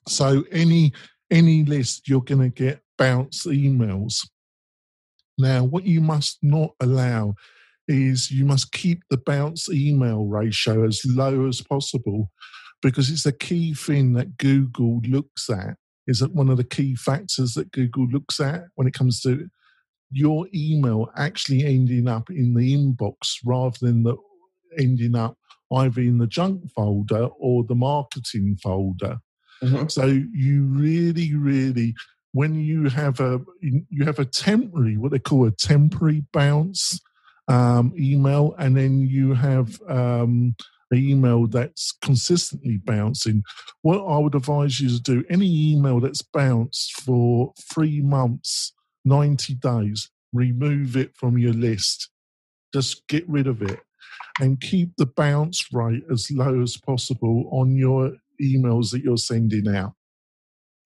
So 0.07 0.45
any 0.53 0.93
any 1.31 1.65
list 1.65 2.09
you're 2.09 2.23
going 2.23 2.41
to 2.41 2.49
get 2.49 2.81
bounce 2.97 3.47
emails. 3.47 4.27
Now, 5.39 5.65
what 5.65 5.85
you 5.85 6.01
must 6.01 6.39
not 6.43 6.75
allow 6.81 7.35
is 7.89 8.31
you 8.31 8.45
must 8.45 8.73
keep 8.73 9.03
the 9.11 9.17
bounce 9.17 9.69
email 9.69 10.27
ratio 10.27 10.85
as 10.85 11.03
low 11.07 11.49
as 11.49 11.61
possible 11.63 12.31
because 12.83 13.11
it's 13.11 13.27
a 13.27 13.33
key 13.33 13.75
thing 13.75 14.13
that 14.13 14.37
Google 14.37 15.01
looks 15.09 15.51
at. 15.51 15.77
Is 16.07 16.21
that 16.21 16.35
one 16.35 16.49
of 16.49 16.57
the 16.57 16.65
key 16.65 16.95
factors 16.95 17.55
that 17.55 17.73
Google 17.73 18.07
looks 18.09 18.41
at 18.41 18.65
when 18.77 18.87
it 18.87 18.95
comes 18.95 19.21
to 19.23 19.49
your 20.11 20.47
email 20.55 21.11
actually 21.17 21.65
ending 21.65 22.09
up 22.09 22.31
in 22.31 22.55
the 22.55 22.75
inbox 22.75 23.39
rather 23.45 23.77
than 23.81 24.05
the 24.05 24.17
ending 24.79 25.15
up 25.15 25.37
either 25.75 26.01
in 26.01 26.19
the 26.19 26.27
junk 26.27 26.71
folder 26.75 27.27
or 27.39 27.65
the 27.65 27.75
marketing 27.75 28.57
folder. 28.63 29.19
Mm-hmm. 29.63 29.89
So 29.89 30.07
you 30.07 30.65
really, 30.65 31.35
really, 31.35 31.95
when 32.33 32.55
you 32.55 32.89
have 32.89 33.21
a 33.21 33.41
you 33.61 34.05
have 34.05 34.19
a 34.19 34.25
temporary 34.25 34.97
what 34.97 35.13
they 35.13 35.19
call 35.19 35.47
a 35.47 35.51
temporary 35.51 36.25
bounce 36.33 37.01
um, 37.49 37.93
email, 37.99 38.55
and 38.59 38.77
then 38.77 39.01
you 39.01 39.35
have 39.35 39.81
um, 39.89 40.55
an 40.91 40.99
email 40.99 41.47
that's 41.47 41.93
consistently 42.03 42.79
bouncing. 42.85 43.43
What 43.83 43.99
I 43.99 44.19
would 44.19 44.35
advise 44.35 44.81
you 44.81 44.89
to 44.89 45.01
do: 45.01 45.25
any 45.29 45.73
email 45.73 46.01
that's 46.01 46.23
bounced 46.23 47.01
for 47.01 47.53
three 47.73 48.01
months 48.01 48.73
90 49.05 49.55
days, 49.55 50.11
remove 50.33 50.97
it 50.97 51.17
from 51.17 51.39
your 51.39 51.53
list. 51.53 52.11
Just 52.73 53.07
get 53.09 53.29
rid 53.29 53.47
of 53.47 53.63
it 53.63 53.81
and 54.41 54.61
keep 54.61 54.91
the 54.97 55.07
bounce 55.07 55.73
rate 55.73 56.05
as 56.13 56.31
low 56.31 56.63
as 56.63 56.77
possible 56.77 57.49
on 57.51 57.75
your 57.75 58.13
emails 58.41 58.91
that 58.91 59.03
you're 59.03 59.17
sending 59.17 59.75
out. 59.75 59.95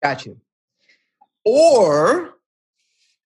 Got 0.03 0.27
you. 0.27 0.41
Or 1.45 2.32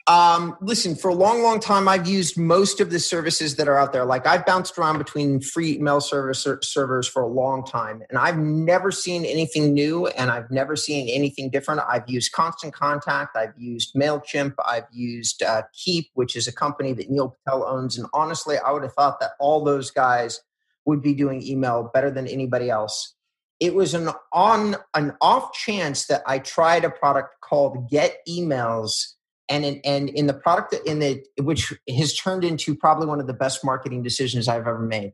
um, 0.09 0.57
listen, 0.61 0.95
for 0.95 1.09
a 1.09 1.15
long, 1.15 1.43
long 1.43 1.59
time, 1.59 1.89
I've 1.89 2.07
used 2.07 2.39
most 2.39 2.81
of 2.81 2.91
the 2.91 3.01
services 3.01 3.57
that 3.57 3.67
are 3.67 3.77
out 3.77 3.93
there. 3.93 4.05
Like 4.05 4.25
I've 4.25 4.47
bounced 4.47 4.79
around 4.79 4.99
between 4.99 5.41
free 5.41 5.75
email 5.75 6.01
service 6.01 6.47
servers 6.63 7.09
for 7.09 7.23
a 7.23 7.27
long 7.27 7.65
time, 7.65 8.05
and 8.09 8.17
I've 8.17 8.39
never 8.39 8.93
seen 8.93 9.25
anything 9.25 9.75
new, 9.75 10.07
and 10.07 10.31
I've 10.31 10.49
never 10.49 10.77
seen 10.77 11.09
anything 11.09 11.51
different. 11.51 11.81
I've 11.89 12.09
used 12.09 12.31
Constant 12.31 12.73
Contact, 12.73 13.37
I've 13.37 13.55
used 13.59 13.95
Mailchimp, 13.95 14.55
I've 14.65 14.87
used 14.93 15.43
uh, 15.43 15.63
Keap, 15.73 16.11
which 16.15 16.37
is 16.37 16.47
a 16.47 16.53
company 16.53 16.93
that 16.93 17.11
Neil 17.11 17.37
Patel 17.45 17.65
owns, 17.65 17.99
and 17.99 18.07
honestly, 18.15 18.59
I 18.59 18.71
would 18.71 18.85
have 18.85 18.95
thought 18.95 19.19
that 19.19 19.33
all 19.41 19.65
those 19.65 19.91
guys 19.91 20.41
would 20.85 21.03
be 21.03 21.15
doing 21.15 21.43
email 21.43 21.91
better 21.93 22.13
than 22.13 22.29
anybody 22.29 22.71
else. 22.71 23.15
It 23.59 23.75
was 23.75 23.93
an 23.93 24.11
on 24.33 24.77
an 24.95 25.15
off 25.21 25.53
chance 25.53 26.07
that 26.07 26.23
I 26.27 26.39
tried 26.39 26.85
a 26.85 26.91
product 26.91 27.41
called 27.41 27.91
Get 27.91 28.19
Emails 28.29 29.16
and 29.49 29.65
in, 29.65 29.81
and 29.85 30.09
in 30.09 30.27
the 30.27 30.35
product 30.35 30.75
in 30.87 30.99
the 30.99 31.23
which 31.41 31.73
has 31.97 32.15
turned 32.15 32.45
into 32.45 32.75
probably 32.75 33.07
one 33.07 33.21
of 33.21 33.27
the 33.27 33.35
best 33.35 33.65
marketing 33.65 34.03
decisions 34.03 34.49
I've 34.49 34.67
ever 34.67 34.79
made. 34.79 35.13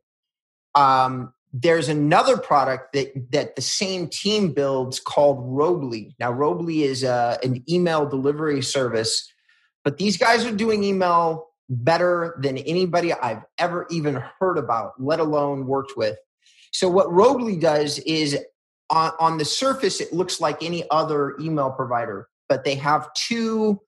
Um, 0.75 1.33
there's 1.53 1.89
another 1.89 2.39
product 2.39 2.95
that 2.95 3.13
that 3.33 3.57
the 3.57 3.63
same 3.63 4.09
team 4.09 4.53
builds 4.53 4.99
called 5.01 5.39
Robly. 5.43 6.15
Now, 6.19 6.33
Robly 6.33 6.83
is 6.83 7.03
a, 7.03 7.13
uh, 7.13 7.37
an 7.43 7.63
email 7.69 8.09
delivery 8.09 8.63
service, 8.63 9.31
but 9.85 9.99
these 9.99 10.17
guys 10.17 10.47
are 10.47 10.55
doing 10.55 10.83
email 10.83 11.49
better 11.69 12.39
than 12.41 12.59
anybody 12.59 13.13
I've 13.13 13.43
ever 13.59 13.87
even 13.91 14.23
heard 14.39 14.57
about, 14.59 14.93
let 14.99 15.21
alone 15.21 15.67
worked 15.67 15.93
with. 15.97 16.17
So, 16.73 16.89
what 16.89 17.13
Robly 17.13 17.57
does 17.57 17.99
is 18.01 18.39
on, 18.89 19.13
on 19.21 19.39
the 19.39 19.45
surface, 19.45 20.01
it 20.01 20.13
looks 20.13 20.41
like 20.41 20.63
any 20.63 20.85
other 20.91 21.37
email 21.39 21.71
provider, 21.71 22.29
but 22.49 22.65
they 22.65 22.77
have 22.77 23.13
two 23.15 23.81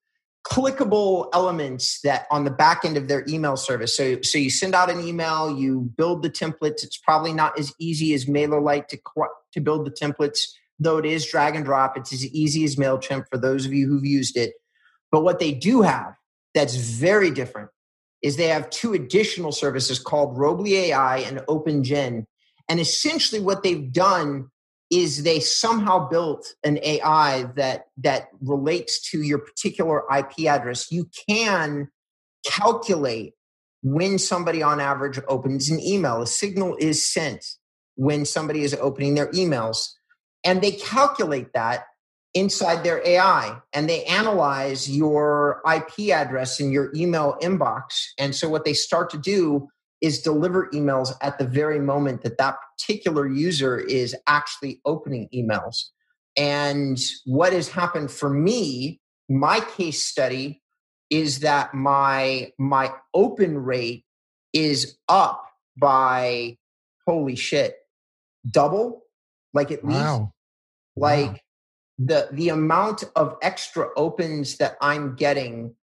clickable 0.47 1.29
elements 1.33 2.01
that 2.03 2.27
on 2.31 2.45
the 2.45 2.51
back 2.51 2.85
end 2.85 2.97
of 2.97 3.09
their 3.09 3.25
email 3.29 3.57
service. 3.57 3.97
So, 3.97 4.21
so 4.23 4.39
you 4.39 4.51
send 4.51 4.75
out 4.75 4.91
an 4.91 5.01
email, 5.01 5.59
you 5.59 5.91
build 5.97 6.23
the 6.23 6.31
templates. 6.31 6.85
It's 6.85 6.99
probably 6.99 7.33
not 7.33 7.59
as 7.59 7.73
easy 7.79 8.15
as 8.15 8.27
MailerLite 8.27 8.89
to 8.89 8.99
to 9.53 9.61
build 9.61 9.87
the 9.87 9.91
templates, 9.91 10.41
though 10.79 10.99
it 10.99 11.07
is 11.07 11.27
drag 11.27 11.57
and 11.57 11.65
drop. 11.65 11.97
It's 11.97 12.13
as 12.13 12.27
easy 12.27 12.65
as 12.65 12.77
Mailchimp 12.77 13.25
for 13.31 13.39
those 13.39 13.65
of 13.65 13.73
you 13.73 13.87
who've 13.87 14.05
used 14.05 14.37
it. 14.37 14.53
But 15.11 15.23
what 15.23 15.39
they 15.39 15.53
do 15.53 15.83
have 15.83 16.15
that's 16.55 16.77
very 16.77 17.31
different 17.31 17.71
is 18.23 18.37
they 18.37 18.49
have 18.49 18.71
two 18.71 18.95
additional 18.95 19.53
services 19.53 19.99
called 19.99 20.37
Robly 20.37 20.77
AI 20.77 21.19
and 21.19 21.39
OpenGen. 21.41 22.25
And 22.69 22.81
essentially, 22.81 23.41
what 23.41 23.63
they've 23.63 23.93
done 23.93 24.51
is 24.95 25.25
they 25.25 25.41
somehow 25.41 26.09
built 26.09 26.55
an 26.63 26.79
AI 26.83 27.45
that 27.57 27.87
that 27.99 28.29
relates 28.41 29.01
to 29.11 29.23
your 29.23 29.39
particular 29.39 30.05
IP 30.17 30.47
address. 30.47 30.93
You 30.93 31.09
can 31.29 31.89
calculate 32.47 33.35
when 33.83 34.19
somebody 34.19 34.63
on 34.63 34.81
average 34.81 35.19
opens 35.29 35.69
an 35.69 35.81
email. 35.81 36.23
A 36.23 36.27
signal 36.27 36.77
is 36.79 37.05
sent 37.05 37.45
when 37.97 38.25
somebody 38.25 38.63
is 38.63 38.75
opening 38.75 39.15
their 39.15 39.31
emails. 39.33 39.91
And 40.45 40.63
they 40.63 40.73
calculate 40.73 41.53
that 41.55 41.85
inside 42.35 42.85
their 42.85 43.07
AI 43.07 43.59
and 43.73 43.89
they 43.89 44.05
analyze 44.05 44.91
your 44.91 45.63
IP 45.67 46.11
address 46.11 46.61
and 46.61 46.73
your 46.73 46.93
email 46.95 47.37
inbox. 47.41 47.83
And 48.19 48.35
so 48.35 48.49
what 48.49 48.65
they 48.65 48.75
start 48.75 49.11
to 49.11 49.19
do 49.19 49.69
is 50.05 50.21
deliver 50.21 50.69
emails 50.75 51.13
at 51.23 51.39
the 51.39 51.47
very 51.47 51.81
moment 51.81 52.21
that 52.21 52.37
that 52.37 52.57
particular 52.77 53.27
user 53.27 53.79
is 53.79 54.15
actually 54.27 54.79
opening 54.85 55.31
emails. 55.35 55.85
And 56.37 56.99
what 57.25 57.55
has 57.55 57.71
happened 57.71 58.11
for 58.11 58.29
me, 58.29 59.01
my 59.31 59.61
case 59.61 60.03
study 60.03 60.61
is 61.09 61.41
that 61.41 61.73
my 61.73 62.53
my 62.59 62.93
open 63.15 63.57
rate 63.57 64.05
is 64.53 64.99
up 65.09 65.43
by 65.79 66.59
holy 67.07 67.37
shit 67.37 67.77
double 68.51 69.05
like 69.55 69.71
at 69.71 69.83
wow. 69.85 69.91
least 69.91 70.31
like 70.97 71.31
wow. 71.31 71.37
the 71.99 72.29
the 72.33 72.49
amount 72.49 73.05
of 73.17 73.37
extra 73.43 73.89
opens 73.97 74.57
that 74.57 74.77
i'm 74.81 75.15
getting 75.15 75.75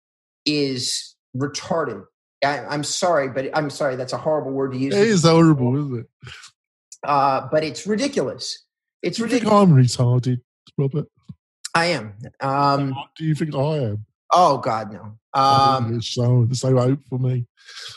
is 0.46 1.16
retarded 1.36 2.04
I, 2.44 2.74
am 2.74 2.84
sorry, 2.84 3.30
but 3.30 3.50
I'm 3.54 3.70
sorry. 3.70 3.96
That's 3.96 4.14
a 4.14 4.18
horrible 4.18 4.52
word 4.52 4.74
to 4.74 4.78
use. 4.78 4.96
It 4.96 5.08
is 5.08 5.24
horrible, 5.24 5.78
isn't 5.78 6.00
it? 6.00 6.34
Uh, 7.04 7.48
but 7.52 7.64
it's 7.64 7.86
ridiculous. 7.86 8.66
It's 9.02 9.18
Do 9.18 9.24
ridiculous. 9.24 9.54
I'm 9.54 9.76
retarded, 9.76 10.42
Robert. 10.78 11.08
I 11.74 11.86
am. 11.86 12.14
Um, 12.40 12.96
do 13.18 13.24
you 13.24 13.36
think 13.36 13.56
I 13.56 13.78
am? 13.78 14.06
Oh 14.34 14.58
God, 14.58 14.94
no. 14.94 15.18
Um, 15.34 16.02
so, 16.02 16.48
so 16.52 16.78
hope 16.78 17.00
for 17.10 17.20
me. 17.20 17.46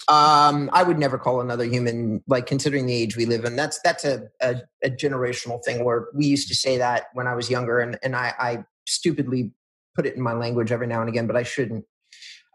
Um, 0.08 0.70
I 0.72 0.82
would 0.82 0.98
never 0.98 1.18
call 1.18 1.40
another 1.40 1.64
human 1.64 2.22
like 2.28 2.46
considering 2.46 2.86
the 2.86 2.94
age 2.94 3.16
we 3.16 3.26
live 3.26 3.44
in. 3.44 3.56
That's 3.56 3.80
that's 3.82 4.04
a, 4.04 4.28
a, 4.40 4.56
a 4.82 4.90
generational 4.90 5.62
thing 5.64 5.84
where 5.84 6.08
we 6.14 6.26
used 6.26 6.48
to 6.48 6.54
say 6.54 6.78
that 6.78 7.06
when 7.14 7.26
I 7.26 7.34
was 7.34 7.50
younger, 7.50 7.80
and 7.80 7.98
and 8.02 8.14
I, 8.14 8.34
I 8.38 8.64
stupidly 8.86 9.52
put 9.94 10.06
it 10.06 10.16
in 10.16 10.22
my 10.22 10.32
language 10.32 10.72
every 10.72 10.86
now 10.86 11.00
and 11.00 11.08
again, 11.08 11.26
but 11.26 11.36
I 11.36 11.42
shouldn't. 11.44 11.84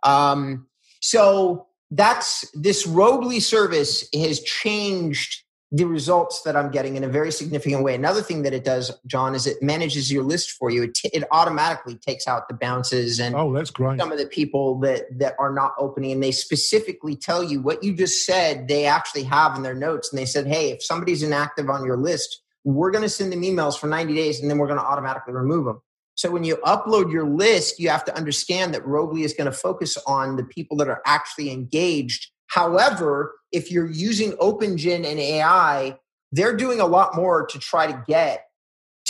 Um, 0.04 0.68
so 1.02 1.68
that's 1.92 2.50
this 2.54 2.86
Robly 2.86 3.40
service 3.40 4.08
has 4.14 4.42
changed 4.42 5.44
the 5.72 5.86
results 5.86 6.42
that 6.44 6.56
I'm 6.56 6.72
getting 6.72 6.96
in 6.96 7.04
a 7.04 7.08
very 7.08 7.32
significant 7.32 7.84
way. 7.84 7.94
Another 7.94 8.24
thing 8.24 8.42
that 8.42 8.54
it 8.54 8.64
does, 8.64 8.92
John, 9.06 9.36
is 9.36 9.46
it 9.46 9.62
manages 9.62 10.12
your 10.12 10.24
list 10.24 10.52
for 10.52 10.72
you. 10.72 10.84
It, 10.84 10.96
t- 10.96 11.12
it 11.14 11.24
automatically 11.32 11.96
takes 11.96 12.28
out 12.28 12.48
the 12.48 12.56
bounces 12.56 13.20
and 13.20 13.36
oh, 13.36 13.54
that's 13.54 13.70
great. 13.70 14.00
Some 14.00 14.12
of 14.12 14.18
the 14.18 14.26
people 14.26 14.80
that 14.80 15.20
that 15.20 15.36
are 15.40 15.54
not 15.54 15.74
opening, 15.78 16.12
and 16.12 16.24
they 16.24 16.32
specifically 16.32 17.16
tell 17.16 17.44
you 17.44 17.62
what 17.62 17.84
you 17.84 17.94
just 17.94 18.26
said. 18.26 18.68
They 18.68 18.86
actually 18.86 19.24
have 19.24 19.56
in 19.56 19.62
their 19.62 19.76
notes, 19.76 20.12
and 20.12 20.20
they 20.20 20.26
said, 20.26 20.48
"Hey, 20.48 20.72
if 20.72 20.84
somebody's 20.84 21.22
inactive 21.22 21.70
on 21.70 21.86
your 21.86 21.98
list, 21.98 22.42
we're 22.64 22.92
going 22.92 23.04
to 23.04 23.10
send 23.10 23.32
them 23.32 23.42
emails 23.44 23.78
for 23.78 23.88
90 23.88 24.16
days, 24.16 24.40
and 24.40 24.50
then 24.50 24.58
we're 24.58 24.68
going 24.68 24.80
to 24.80 24.86
automatically 24.86 25.34
remove 25.34 25.66
them." 25.66 25.82
So 26.20 26.30
when 26.30 26.44
you 26.44 26.58
upload 26.66 27.14
your 27.14 27.26
list, 27.26 27.80
you 27.80 27.88
have 27.88 28.04
to 28.04 28.14
understand 28.14 28.74
that 28.74 28.86
Robly 28.86 29.24
is 29.24 29.34
going 29.34 29.50
to 29.50 29.58
focus 29.58 29.98
on 30.06 30.36
the 30.36 30.44
people 30.44 30.76
that 30.76 30.90
are 30.90 31.02
actually 31.06 31.50
engaged. 31.50 32.28
However, 32.48 33.36
if 33.54 33.72
you're 33.72 33.90
using 33.90 34.34
OpenGen 34.34 35.06
and 35.06 35.18
AI, 35.18 35.98
they're 36.34 36.58
doing 36.58 36.82
a 36.82 36.86
lot 36.86 37.16
more 37.16 37.46
to 37.46 37.58
try 37.58 37.88
to 37.88 38.04
get 38.06 38.48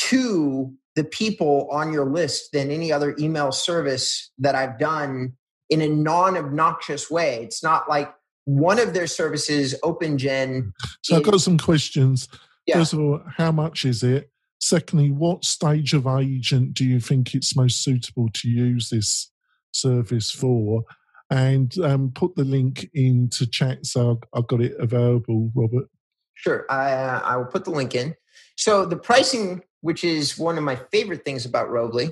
to 0.10 0.72
the 0.96 1.04
people 1.04 1.68
on 1.72 1.92
your 1.92 2.06
list 2.06 2.51
than 2.54 2.70
any 2.70 2.92
other 2.92 3.16
email 3.18 3.51
service 3.51 4.30
that 4.38 4.54
I've 4.54 4.78
done 4.78 5.34
in 5.68 5.82
a 5.82 5.88
non 5.88 6.38
obnoxious 6.38 7.10
way. 7.10 7.42
It's 7.42 7.63
not 7.63 7.89
like 7.89 8.13
one 8.46 8.78
of 8.78 8.94
their 8.94 9.08
services, 9.08 9.74
OpenGen. 9.84 10.74
So 11.01 11.18
I've 11.18 11.24
got 11.24 11.42
some 11.42 11.58
questions. 11.58 12.28
Yeah. 12.68 12.75
First 12.75 12.94
of 12.94 13.00
all, 13.00 13.22
how 13.36 13.51
much 13.51 13.84
is 13.84 14.04
it? 14.04 14.30
Secondly, 14.60 15.10
what 15.10 15.46
stage 15.46 15.94
of 15.94 16.06
agent 16.06 16.74
do 16.74 16.86
you 16.86 17.00
think 17.00 17.34
it's 17.34 17.56
most 17.56 17.82
suitable 17.84 18.28
to 18.34 18.50
use 18.50 18.89
this 18.89 19.32
service 19.72 20.32
for? 20.32 20.84
And 21.32 21.78
um, 21.80 22.12
put 22.13 22.36
the 22.36 22.44
link 22.44 22.89
into 22.94 23.46
chat 23.46 23.86
so 23.86 24.20
I've 24.34 24.48
got 24.48 24.62
it 24.62 24.75
available, 24.80 25.51
Robert. 25.56 25.88
Sure, 26.34 26.66
I, 26.70 26.92
uh, 26.92 27.22
I 27.24 27.38
will 27.38 27.46
put 27.46 27.66
the 27.66 27.72
link 27.72 27.96
in. 27.96 28.16
So 28.58 28.86
the 28.86 28.98
pricing, 28.98 29.62
which 29.82 30.04
is 30.04 30.38
one 30.38 30.58
of 30.58 30.63
my 30.63 30.75
favorite 30.92 31.24
things 31.24 31.46
about 31.46 31.70
Robly, 31.70 32.12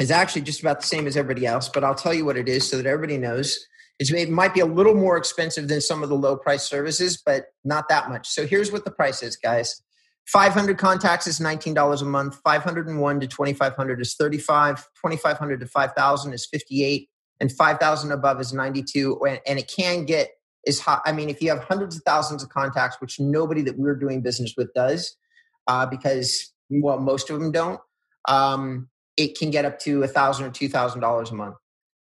is 0.00 0.10
actually 0.10 0.42
just 0.42 0.60
about 0.60 0.80
the 0.80 0.86
same 0.86 1.06
as 1.06 1.16
everybody 1.16 1.46
else. 1.46 1.68
But 1.68 1.84
I'll 1.84 1.94
tell 1.94 2.14
you 2.14 2.24
what 2.24 2.36
it 2.36 2.48
is 2.48 2.68
so 2.68 2.76
that 2.78 2.86
everybody 2.86 3.18
knows. 3.18 3.58
It's, 3.98 4.10
it 4.12 4.30
might 4.30 4.54
be 4.54 4.60
a 4.60 4.66
little 4.66 4.94
more 4.94 5.16
expensive 5.16 5.68
than 5.68 5.80
some 5.80 6.02
of 6.02 6.08
the 6.08 6.14
low 6.14 6.36
price 6.36 6.62
services, 6.62 7.20
but 7.24 7.46
not 7.64 7.88
that 7.88 8.08
much. 8.08 8.28
So 8.28 8.46
here's 8.46 8.72
what 8.72 8.84
the 8.84 8.90
price 8.90 9.22
is, 9.22 9.36
guys. 9.36 9.82
500 10.32 10.76
contacts 10.76 11.26
is 11.26 11.40
$19 11.40 12.02
a 12.02 12.04
month. 12.04 12.38
501 12.44 13.20
to 13.20 13.26
2500 13.26 14.00
is 14.00 14.14
35. 14.14 14.76
2500 14.76 15.60
to 15.60 15.66
5000 15.66 16.32
is 16.32 16.46
58 16.46 17.08
and 17.40 17.52
5000 17.52 18.12
above 18.12 18.40
is 18.40 18.52
92 18.52 19.18
and 19.46 19.58
it 19.58 19.72
can 19.74 20.04
get 20.04 20.30
as 20.66 20.80
high 20.80 21.00
i 21.06 21.12
mean 21.12 21.28
if 21.28 21.40
you 21.40 21.50
have 21.50 21.62
hundreds 21.64 21.96
of 21.96 22.02
thousands 22.02 22.42
of 22.42 22.48
contacts 22.48 22.96
which 23.00 23.20
nobody 23.20 23.62
that 23.62 23.78
we're 23.78 23.94
doing 23.94 24.20
business 24.20 24.54
with 24.56 24.72
does 24.74 25.16
uh, 25.66 25.86
because 25.86 26.52
well 26.70 26.98
most 26.98 27.30
of 27.30 27.38
them 27.38 27.52
don't 27.52 27.80
um, 28.28 28.88
it 29.16 29.38
can 29.38 29.50
get 29.50 29.64
up 29.64 29.78
to 29.78 30.02
a 30.02 30.08
thousand 30.08 30.46
or 30.46 30.50
two 30.50 30.68
thousand 30.68 31.00
dollars 31.00 31.30
a 31.30 31.34
month 31.34 31.56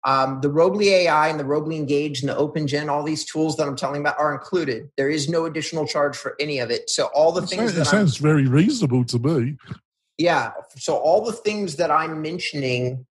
um, 0.04 0.40
the 0.40 0.50
Robly 0.50 0.90
AI 0.90 1.28
and 1.28 1.40
the 1.40 1.44
Robly 1.44 1.76
Engage 1.76 2.20
and 2.20 2.28
the 2.28 2.34
OpenGen, 2.34 2.88
all 2.88 3.02
these 3.02 3.24
tools 3.24 3.56
that 3.56 3.66
I'm 3.66 3.76
telling 3.76 4.00
about 4.00 4.18
are 4.18 4.32
included. 4.32 4.90
There 4.96 5.10
is 5.10 5.28
no 5.28 5.44
additional 5.44 5.86
charge 5.86 6.16
for 6.16 6.36
any 6.38 6.60
of 6.60 6.70
it. 6.70 6.88
So 6.88 7.06
all 7.14 7.32
the 7.32 7.46
things 7.46 7.74
that 7.74 7.86
sounds 7.86 8.18
I'm, 8.18 8.22
very 8.22 8.46
reasonable 8.46 9.04
to 9.06 9.18
me. 9.18 9.56
Yeah. 10.16 10.52
So 10.76 10.96
all 10.96 11.24
the 11.24 11.32
things 11.32 11.76
that 11.76 11.90
I'm 11.90 12.22
mentioning, 12.22 13.06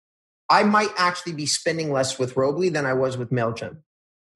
I 0.48 0.62
might 0.62 0.90
actually 0.96 1.32
be 1.32 1.46
spending 1.46 1.92
less 1.92 2.18
with 2.18 2.36
Robly 2.36 2.68
than 2.68 2.86
I 2.86 2.92
was 2.92 3.16
with 3.16 3.30
Mailchimp. 3.30 3.78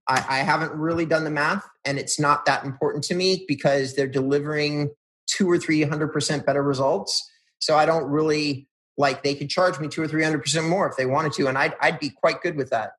I, 0.09 0.25
I 0.29 0.39
haven't 0.39 0.73
really 0.73 1.07
done 1.07 1.25
the 1.25 1.31
math, 1.31 1.69
and 1.85 1.99
it's 1.99 2.19
not 2.19 2.47
that 2.47 2.65
important 2.65 3.05
to 3.05 3.15
me 3.15 3.45
because 3.47 3.95
they're 3.95 4.09
delivering 4.09 4.91
two 5.27 5.49
or 5.49 5.57
three 5.57 5.83
hundred 5.83 6.09
percent 6.09 6.45
better 6.45 6.63
results. 6.63 7.29
So 7.61 7.77
I 7.77 7.87
don't 7.87 8.05
really 8.05 8.67
like 8.97 9.23
they 9.23 9.35
could 9.35 9.51
charge 9.51 9.79
me 9.81 9.89
two 9.89 10.03
or 10.03 10.09
three 10.09 10.25
hundred 10.25 10.43
percent 10.43 10.67
more 10.67 10.89
if 10.89 10.97
they 10.97 11.07
wanted 11.07 11.33
to, 11.35 11.49
and 11.49 11.57
I'd 11.57 11.75
I'd 11.81 11.99
be 11.99 12.11
quite 12.11 12.43
good 12.43 12.57
with 12.57 12.71
that. 12.71 12.93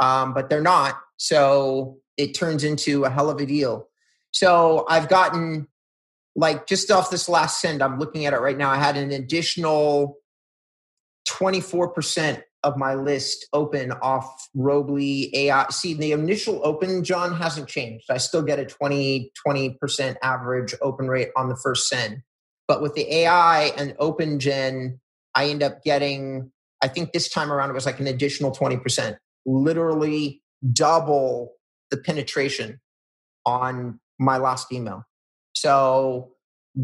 Um, 0.00 0.34
but 0.34 0.50
they're 0.50 0.60
not, 0.60 0.98
so 1.18 1.98
it 2.16 2.34
turns 2.34 2.64
into 2.64 3.04
a 3.04 3.10
hell 3.10 3.30
of 3.30 3.38
a 3.38 3.46
deal. 3.46 3.88
So 4.32 4.84
I've 4.88 5.08
gotten 5.08 5.68
like 6.36 6.66
just 6.66 6.90
off 6.90 7.10
this 7.10 7.28
last 7.28 7.60
send, 7.60 7.82
I'm 7.82 7.98
looking 7.98 8.26
at 8.26 8.32
it 8.32 8.40
right 8.40 8.58
now. 8.58 8.70
I 8.70 8.76
had 8.76 8.96
an 8.96 9.12
additional 9.12 10.18
24% 11.28 12.42
of 12.64 12.76
my 12.76 12.94
list 12.94 13.46
open 13.52 13.92
off 13.92 14.48
Robly 14.54 15.30
AI. 15.36 15.66
See, 15.70 15.94
the 15.94 16.12
initial 16.12 16.60
open, 16.64 17.04
John, 17.04 17.34
hasn't 17.34 17.68
changed. 17.68 18.06
I 18.10 18.16
still 18.16 18.42
get 18.42 18.58
a 18.58 18.64
20, 18.64 19.30
20% 19.46 20.16
average 20.22 20.74
open 20.80 21.08
rate 21.08 21.28
on 21.36 21.48
the 21.48 21.56
first 21.56 21.88
send. 21.88 22.22
But 22.66 22.80
with 22.80 22.94
the 22.94 23.12
AI 23.14 23.72
and 23.76 23.96
OpenGen, 23.98 24.98
I 25.34 25.48
end 25.48 25.62
up 25.62 25.82
getting, 25.82 26.50
I 26.82 26.88
think 26.88 27.12
this 27.12 27.28
time 27.28 27.52
around 27.52 27.70
it 27.70 27.74
was 27.74 27.86
like 27.86 28.00
an 28.00 28.06
additional 28.06 28.52
20%, 28.52 29.16
literally 29.46 30.42
double 30.72 31.52
the 31.90 31.96
penetration 31.96 32.80
on 33.46 34.00
my 34.18 34.38
last 34.38 34.72
email. 34.72 35.04
So 35.54 36.32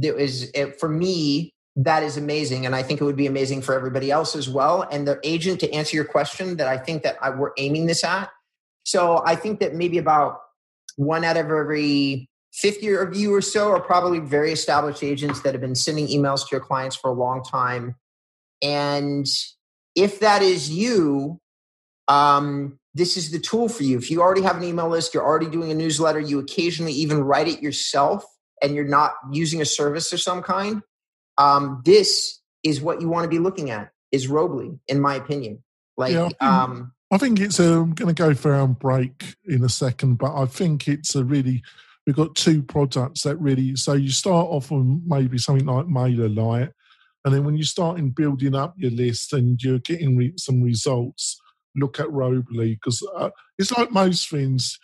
it 0.03 0.15
was 0.15 0.51
it, 0.51 0.79
for 0.79 0.89
me, 0.89 1.55
that 1.77 2.03
is 2.03 2.17
amazing. 2.17 2.67
And 2.67 2.75
I 2.75 2.83
think 2.83 3.01
it 3.01 3.05
would 3.05 3.17
be 3.17 3.27
amazing 3.27 3.63
for 3.63 3.75
everybody 3.75 4.11
else 4.11 4.35
as 4.37 4.49
well. 4.49 4.87
And 4.91 5.07
the 5.07 5.19
agent, 5.23 5.61
to 5.61 5.73
answer 5.73 5.97
your 5.97 6.05
question, 6.05 6.57
that 6.57 6.69
I 6.69 6.77
think 6.77 7.03
that 7.05 7.17
I, 7.23 7.31
we're 7.31 7.53
aiming 7.57 7.87
this 7.87 8.05
at. 8.05 8.31
So 8.85 9.23
I 9.25 9.37
think 9.37 9.61
that 9.61 9.75
maybe 9.75 9.99
about 9.99 10.41
one 10.97 11.25
out 11.25 11.37
of 11.37 11.47
every 11.47 12.29
50 12.55 12.95
of 12.95 13.17
you 13.17 13.35
or 13.35 13.41
so 13.41 13.71
are 13.71 13.81
probably 13.81 14.19
very 14.19 14.53
established 14.53 15.03
agents 15.03 15.43
that 15.43 15.55
have 15.55 15.61
been 15.61 15.77
sending 15.77 16.09
emails 16.09 16.41
to 16.41 16.49
your 16.53 16.61
clients 16.61 16.97
for 16.97 17.09
a 17.09 17.15
long 17.15 17.43
time 17.45 17.95
and 18.63 19.27
if 19.95 20.21
that 20.21 20.43
is 20.43 20.71
you, 20.71 21.39
um, 22.09 22.79
this 22.95 23.17
is 23.17 23.31
the 23.31 23.39
tool 23.39 23.69
for 23.69 23.83
you. 23.83 23.99
If 23.99 24.11
you 24.11 24.21
already 24.21 24.43
have 24.43 24.57
an 24.57 24.65
email 24.65 24.89
list, 24.89 25.15
you're 25.15 25.25
already 25.25 25.49
doing 25.49 25.71
a 25.71 25.75
newsletter, 25.75 26.21
you 26.21 26.39
occasionally 26.39 26.93
even 26.93 27.23
write 27.23 27.49
it 27.49 27.63
yourself, 27.63 28.25
and 28.63 28.75
you're 28.75 28.85
not 28.85 29.13
using 29.33 29.61
a 29.61 29.65
service 29.65 30.13
of 30.13 30.21
some 30.21 30.43
kind, 30.43 30.83
um, 31.39 31.81
this 31.85 32.41
is 32.63 32.81
what 32.81 33.01
you 33.01 33.09
want 33.09 33.25
to 33.25 33.29
be 33.29 33.39
looking 33.39 33.71
at. 33.71 33.91
Is 34.13 34.27
Robly, 34.27 34.73
in 34.89 35.01
my 35.01 35.15
opinion. 35.15 35.63
Like, 35.97 36.13
yeah, 36.13 36.25
I, 36.25 36.29
think, 36.29 36.43
um, 36.43 36.93
I 37.13 37.19
think 37.19 37.41
it's. 37.41 37.61
A, 37.61 37.65
I'm 37.65 37.93
going 37.93 38.13
to 38.13 38.23
go 38.23 38.35
for 38.35 38.53
our 38.53 38.67
break 38.67 39.37
in 39.45 39.63
a 39.63 39.69
second, 39.69 40.17
but 40.17 40.35
I 40.35 40.47
think 40.47 40.89
it's 40.89 41.15
a 41.15 41.25
really. 41.25 41.63
We've 42.07 42.17
got 42.17 42.35
two 42.35 42.63
products 42.63 43.23
that 43.23 43.37
really. 43.37 43.77
So 43.77 43.93
you 43.93 44.11
start 44.11 44.49
off 44.49 44.73
on 44.73 45.03
maybe 45.07 45.39
something 45.39 45.67
like 45.67 45.87
MailerLite, 45.87 46.73
and 47.25 47.35
then 47.35 47.45
when 47.45 47.57
you're 47.57 47.65
starting 47.65 48.11
building 48.11 48.55
up 48.55 48.75
your 48.77 48.91
list 48.91 49.33
and 49.33 49.63
you're 49.63 49.79
getting 49.79 50.17
re- 50.17 50.33
some 50.37 50.63
results, 50.63 51.39
look 51.77 52.01
at 52.01 52.11
Robly 52.11 52.75
because 52.75 53.07
uh, 53.17 53.31
it's 53.59 53.73
like 53.73 53.91
most 53.91 54.29
things. 54.31 54.79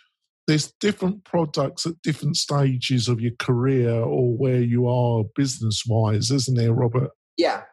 There's 0.45 0.71
different 0.79 1.25
products 1.25 1.85
at 1.85 2.01
different 2.01 2.37
stages 2.37 3.09
of 3.09 3.19
your 3.19 3.33
career 3.37 3.91
or 3.91 4.37
where 4.37 4.61
you 4.61 4.87
are 4.87 5.25
business 5.35 5.83
wise, 5.85 6.31
isn't 6.31 6.55
there, 6.55 6.73
Robert? 6.73 7.11
Yeah, 7.35 7.63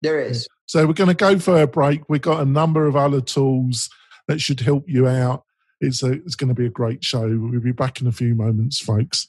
there 0.00 0.20
is. 0.20 0.48
So 0.66 0.86
we're 0.86 0.94
going 0.94 1.08
to 1.08 1.14
go 1.14 1.38
for 1.38 1.60
a 1.60 1.66
break. 1.66 2.08
We've 2.08 2.22
got 2.22 2.40
a 2.40 2.46
number 2.46 2.86
of 2.86 2.96
other 2.96 3.20
tools 3.20 3.90
that 4.28 4.40
should 4.40 4.60
help 4.60 4.84
you 4.86 5.06
out. 5.06 5.44
It's 5.80 6.02
a, 6.02 6.12
it's 6.12 6.36
going 6.36 6.48
to 6.48 6.54
be 6.54 6.66
a 6.66 6.70
great 6.70 7.04
show. 7.04 7.26
We'll 7.26 7.60
be 7.60 7.72
back 7.72 8.00
in 8.00 8.06
a 8.06 8.12
few 8.12 8.34
moments, 8.34 8.80
folks. 8.80 9.28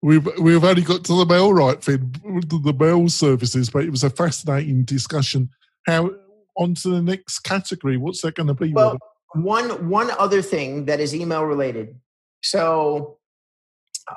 We've 0.00 0.26
we've 0.38 0.62
only 0.62 0.82
got 0.82 1.04
to 1.04 1.16
the 1.16 1.26
mail 1.26 1.52
right 1.52 1.82
thing, 1.82 2.14
the 2.22 2.76
mail 2.78 3.08
services, 3.08 3.68
but 3.68 3.84
it 3.84 3.90
was 3.90 4.04
a 4.04 4.10
fascinating 4.10 4.84
discussion. 4.84 5.50
How 5.86 6.10
on 6.56 6.74
to 6.74 6.90
the 6.90 7.02
next 7.02 7.40
category? 7.40 7.96
What's 7.96 8.22
that 8.22 8.36
going 8.36 8.46
to 8.46 8.54
be? 8.54 8.72
Well, 8.72 8.98
one 9.34 9.88
one 9.88 10.10
other 10.12 10.40
thing 10.40 10.84
that 10.84 11.00
is 11.00 11.14
email 11.14 11.44
related. 11.44 11.96
So 12.42 13.18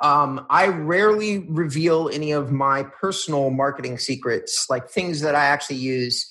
um, 0.00 0.46
I 0.48 0.68
rarely 0.68 1.40
reveal 1.40 2.08
any 2.08 2.30
of 2.30 2.52
my 2.52 2.84
personal 2.84 3.50
marketing 3.50 3.98
secrets, 3.98 4.66
like 4.70 4.88
things 4.88 5.20
that 5.20 5.34
I 5.34 5.46
actually 5.46 5.76
use, 5.76 6.28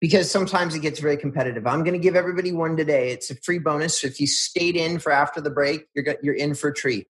because 0.00 0.30
sometimes 0.30 0.74
it 0.74 0.80
gets 0.80 0.98
very 0.98 1.16
competitive. 1.16 1.66
I'm 1.66 1.84
going 1.84 1.94
to 1.94 2.00
give 2.00 2.16
everybody 2.16 2.52
one 2.52 2.76
today. 2.76 3.10
It's 3.10 3.30
a 3.30 3.36
free 3.36 3.58
bonus. 3.58 4.02
If 4.02 4.20
you 4.20 4.26
stayed 4.26 4.76
in 4.76 4.98
for 4.98 5.12
after 5.12 5.40
the 5.40 5.50
break, 5.50 5.86
you're 5.94 6.16
you're 6.22 6.34
in 6.34 6.54
for 6.54 6.70
a 6.70 6.74
treat. 6.74 7.06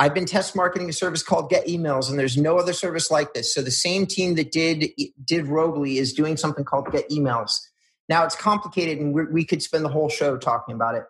I've 0.00 0.14
been 0.14 0.24
test 0.24 0.56
marketing 0.56 0.88
a 0.88 0.94
service 0.94 1.22
called 1.22 1.50
Get 1.50 1.66
Emails, 1.66 2.08
and 2.08 2.18
there's 2.18 2.38
no 2.38 2.56
other 2.56 2.72
service 2.72 3.10
like 3.10 3.34
this. 3.34 3.54
So 3.54 3.60
the 3.60 3.70
same 3.70 4.06
team 4.06 4.34
that 4.36 4.50
did 4.50 4.86
did 5.22 5.46
Robly 5.46 5.98
is 5.98 6.14
doing 6.14 6.38
something 6.38 6.64
called 6.64 6.90
Get 6.90 7.10
Emails. 7.10 7.60
Now 8.08 8.24
it's 8.24 8.34
complicated, 8.34 8.98
and 8.98 9.14
we 9.14 9.44
could 9.44 9.62
spend 9.62 9.84
the 9.84 9.90
whole 9.90 10.08
show 10.08 10.38
talking 10.38 10.74
about 10.74 10.94
it. 10.94 11.04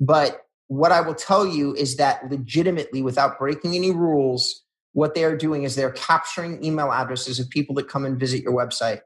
But 0.00 0.40
what 0.66 0.90
I 0.90 1.02
will 1.02 1.14
tell 1.14 1.46
you 1.46 1.72
is 1.76 1.98
that 1.98 2.28
legitimately, 2.32 3.00
without 3.00 3.38
breaking 3.38 3.76
any 3.76 3.92
rules, 3.92 4.64
what 4.92 5.14
they 5.14 5.22
are 5.22 5.36
doing 5.36 5.62
is 5.62 5.76
they're 5.76 5.92
capturing 5.92 6.64
email 6.64 6.90
addresses 6.90 7.38
of 7.38 7.48
people 7.48 7.76
that 7.76 7.88
come 7.88 8.04
and 8.04 8.18
visit 8.18 8.42
your 8.42 8.52
website. 8.52 9.02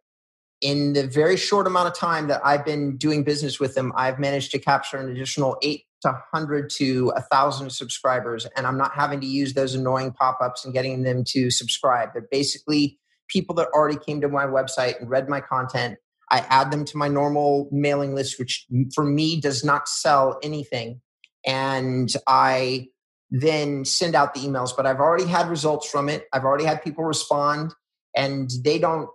In 0.62 0.94
the 0.94 1.06
very 1.06 1.36
short 1.36 1.66
amount 1.66 1.88
of 1.88 1.94
time 1.94 2.28
that 2.28 2.40
I've 2.42 2.64
been 2.64 2.96
doing 2.96 3.22
business 3.22 3.60
with 3.60 3.74
them, 3.74 3.92
I've 3.96 4.18
managed 4.18 4.50
to 4.52 4.58
capture 4.58 4.96
an 4.96 5.10
additional 5.10 5.58
eight 5.60 5.82
to 6.02 6.08
100 6.32 6.70
to 6.76 7.06
1,000 7.06 7.70
subscribers, 7.70 8.46
and 8.56 8.66
I'm 8.66 8.78
not 8.78 8.94
having 8.94 9.20
to 9.20 9.26
use 9.26 9.54
those 9.54 9.74
annoying 9.74 10.12
pop 10.12 10.38
ups 10.42 10.64
and 10.64 10.74
getting 10.74 11.02
them 11.02 11.24
to 11.28 11.50
subscribe. 11.50 12.10
They're 12.12 12.28
basically 12.30 12.98
people 13.28 13.54
that 13.56 13.68
already 13.68 13.98
came 13.98 14.20
to 14.20 14.28
my 14.28 14.44
website 14.44 15.00
and 15.00 15.10
read 15.10 15.28
my 15.28 15.40
content. 15.40 15.98
I 16.30 16.40
add 16.48 16.70
them 16.70 16.84
to 16.84 16.96
my 16.96 17.08
normal 17.08 17.68
mailing 17.72 18.14
list, 18.14 18.38
which 18.38 18.66
for 18.94 19.04
me 19.04 19.40
does 19.40 19.64
not 19.64 19.88
sell 19.88 20.38
anything 20.42 21.00
and 21.46 22.12
I 22.26 22.88
then 23.30 23.84
send 23.84 24.14
out 24.14 24.34
the 24.34 24.40
emails. 24.40 24.76
But 24.76 24.86
I've 24.86 25.00
already 25.00 25.26
had 25.26 25.48
results 25.48 25.88
from 25.88 26.08
it. 26.08 26.26
I've 26.32 26.44
already 26.44 26.64
had 26.64 26.82
people 26.82 27.04
respond, 27.04 27.72
and 28.14 28.50
they 28.62 28.78
don't. 28.78 29.08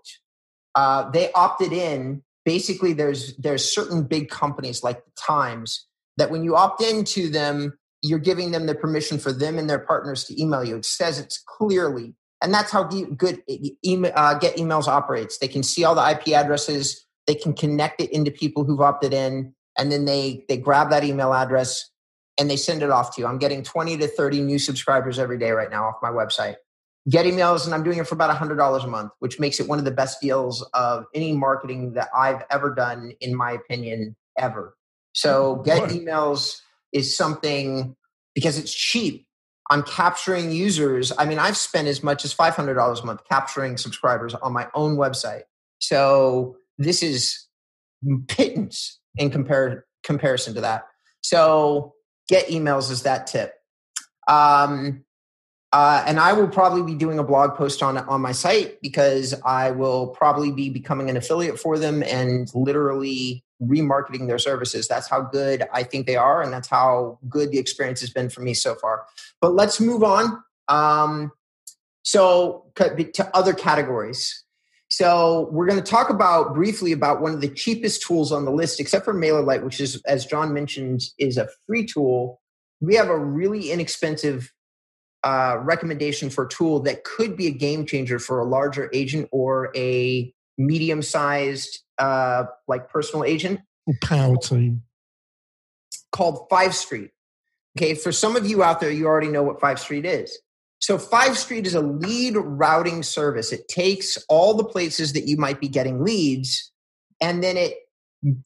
Uh, 0.73 1.09
they 1.11 1.31
opted 1.33 1.73
in. 1.73 2.23
Basically, 2.45 2.93
there's 2.93 3.35
there's 3.37 3.71
certain 3.71 4.03
big 4.03 4.29
companies 4.29 4.81
like 4.81 5.03
the 5.03 5.11
Times 5.19 5.85
that 6.21 6.29
when 6.29 6.43
you 6.43 6.55
opt 6.55 6.83
into 6.83 7.29
them, 7.29 7.75
you're 8.03 8.19
giving 8.19 8.51
them 8.51 8.67
the 8.67 8.75
permission 8.75 9.17
for 9.17 9.31
them 9.31 9.57
and 9.57 9.67
their 9.67 9.79
partners 9.79 10.23
to 10.25 10.39
email 10.39 10.63
you. 10.63 10.75
It 10.75 10.85
says 10.85 11.17
it's 11.17 11.43
clearly, 11.47 12.13
and 12.43 12.53
that's 12.53 12.71
how 12.71 12.83
good 12.83 13.41
email, 13.83 14.11
uh, 14.15 14.35
Get 14.35 14.55
Emails 14.57 14.87
operates. 14.87 15.39
They 15.39 15.47
can 15.47 15.63
see 15.63 15.83
all 15.83 15.95
the 15.95 16.07
IP 16.07 16.27
addresses. 16.35 17.03
They 17.25 17.33
can 17.33 17.53
connect 17.53 18.01
it 18.01 18.11
into 18.11 18.29
people 18.29 18.63
who've 18.63 18.81
opted 18.81 19.15
in, 19.15 19.55
and 19.79 19.91
then 19.91 20.05
they 20.05 20.45
they 20.47 20.57
grab 20.57 20.91
that 20.91 21.03
email 21.03 21.33
address 21.33 21.89
and 22.37 22.47
they 22.47 22.55
send 22.55 22.83
it 22.83 22.91
off 22.91 23.15
to 23.15 23.21
you. 23.21 23.27
I'm 23.27 23.39
getting 23.39 23.63
20 23.63 23.97
to 23.97 24.07
30 24.07 24.41
new 24.41 24.59
subscribers 24.59 25.17
every 25.17 25.39
day 25.39 25.51
right 25.51 25.71
now 25.71 25.85
off 25.85 25.95
my 26.03 26.09
website. 26.09 26.55
Get 27.09 27.25
emails, 27.25 27.65
and 27.65 27.73
I'm 27.73 27.83
doing 27.83 27.97
it 27.97 28.07
for 28.07 28.13
about 28.13 28.35
$100 28.35 28.83
a 28.83 28.87
month, 28.87 29.11
which 29.19 29.39
makes 29.39 29.59
it 29.59 29.67
one 29.67 29.79
of 29.79 29.85
the 29.85 29.91
best 29.91 30.21
deals 30.21 30.61
of 30.75 31.05
any 31.15 31.33
marketing 31.33 31.93
that 31.93 32.09
I've 32.15 32.43
ever 32.51 32.75
done, 32.75 33.13
in 33.21 33.35
my 33.35 33.53
opinion, 33.53 34.15
ever. 34.37 34.75
So, 35.13 35.61
get 35.65 35.89
emails 35.89 36.61
is 36.93 37.15
something 37.15 37.95
because 38.33 38.57
it's 38.57 38.73
cheap. 38.73 39.25
I'm 39.69 39.83
capturing 39.83 40.51
users. 40.51 41.11
I 41.17 41.25
mean, 41.25 41.39
I've 41.39 41.57
spent 41.57 41.87
as 41.87 42.03
much 42.03 42.25
as 42.25 42.33
$500 42.33 43.01
a 43.01 43.05
month 43.05 43.21
capturing 43.29 43.77
subscribers 43.77 44.33
on 44.35 44.51
my 44.51 44.67
own 44.73 44.97
website. 44.97 45.43
So, 45.79 46.57
this 46.77 47.03
is 47.03 47.47
pittance 48.27 48.99
in 49.17 49.29
compar- 49.29 49.81
comparison 50.03 50.53
to 50.55 50.61
that. 50.61 50.85
So, 51.21 51.93
get 52.27 52.47
emails 52.47 52.91
is 52.91 53.03
that 53.03 53.27
tip. 53.27 53.53
Um, 54.27 55.03
uh, 55.73 56.03
and 56.05 56.19
I 56.19 56.33
will 56.33 56.49
probably 56.49 56.83
be 56.83 56.95
doing 56.95 57.17
a 57.17 57.23
blog 57.23 57.55
post 57.55 57.81
on 57.81 57.97
on 57.97 58.21
my 58.21 58.33
site 58.33 58.81
because 58.81 59.33
I 59.45 59.71
will 59.71 60.07
probably 60.07 60.51
be 60.51 60.69
becoming 60.69 61.09
an 61.09 61.17
affiliate 61.17 61.59
for 61.59 61.79
them 61.79 62.03
and 62.03 62.49
literally 62.53 63.43
remarketing 63.61 64.27
their 64.27 64.39
services. 64.39 64.87
That's 64.87 65.07
how 65.07 65.21
good 65.21 65.67
I 65.71 65.83
think 65.83 66.07
they 66.07 66.17
are, 66.17 66.41
and 66.41 66.51
that's 66.51 66.67
how 66.67 67.19
good 67.29 67.51
the 67.51 67.59
experience 67.59 68.01
has 68.01 68.09
been 68.09 68.29
for 68.29 68.41
me 68.41 68.53
so 68.53 68.75
far. 68.75 69.05
But 69.39 69.53
let's 69.53 69.79
move 69.79 70.03
on. 70.03 70.43
Um, 70.67 71.31
so 72.03 72.71
to 72.75 73.29
other 73.33 73.53
categories. 73.53 74.43
So 74.89 75.47
we're 75.51 75.67
going 75.67 75.81
to 75.81 75.89
talk 75.89 76.09
about 76.09 76.53
briefly 76.53 76.91
about 76.91 77.21
one 77.21 77.33
of 77.33 77.39
the 77.39 77.47
cheapest 77.47 78.01
tools 78.01 78.31
on 78.31 78.43
the 78.43 78.51
list, 78.51 78.79
except 78.81 79.05
for 79.05 79.13
MailerLite, 79.13 79.63
which 79.63 79.79
is, 79.79 80.01
as 80.03 80.25
John 80.25 80.53
mentioned, 80.53 81.03
is 81.17 81.37
a 81.37 81.47
free 81.65 81.85
tool. 81.85 82.41
We 82.81 82.95
have 82.95 83.07
a 83.07 83.17
really 83.17 83.71
inexpensive 83.71 84.51
uh, 85.23 85.57
recommendation 85.61 86.29
for 86.29 86.45
a 86.45 86.49
tool 86.49 86.79
that 86.81 87.03
could 87.03 87.37
be 87.37 87.47
a 87.47 87.51
game 87.51 87.85
changer 87.85 88.19
for 88.19 88.39
a 88.39 88.45
larger 88.45 88.89
agent 88.93 89.29
or 89.31 89.71
a 89.75 90.33
medium-sized, 90.57 91.79
uh, 91.97 92.45
like 92.67 92.89
personal 92.89 93.23
agent. 93.23 93.59
Power 94.01 94.37
team 94.37 94.83
called 96.11 96.47
Five 96.49 96.75
Street. 96.75 97.11
Okay, 97.77 97.93
for 97.93 98.11
some 98.11 98.35
of 98.35 98.45
you 98.45 98.63
out 98.63 98.79
there, 98.79 98.91
you 98.91 99.05
already 99.05 99.29
know 99.29 99.43
what 99.43 99.59
Five 99.61 99.79
Street 99.79 100.05
is. 100.05 100.37
So 100.79 100.97
Five 100.97 101.37
Street 101.37 101.65
is 101.65 101.75
a 101.75 101.81
lead 101.81 102.35
routing 102.35 103.03
service. 103.03 103.51
It 103.51 103.67
takes 103.67 104.17
all 104.27 104.55
the 104.55 104.63
places 104.63 105.13
that 105.13 105.27
you 105.27 105.37
might 105.37 105.61
be 105.61 105.67
getting 105.67 106.03
leads 106.03 106.71
and 107.21 107.43
then 107.43 107.55
it 107.55 107.75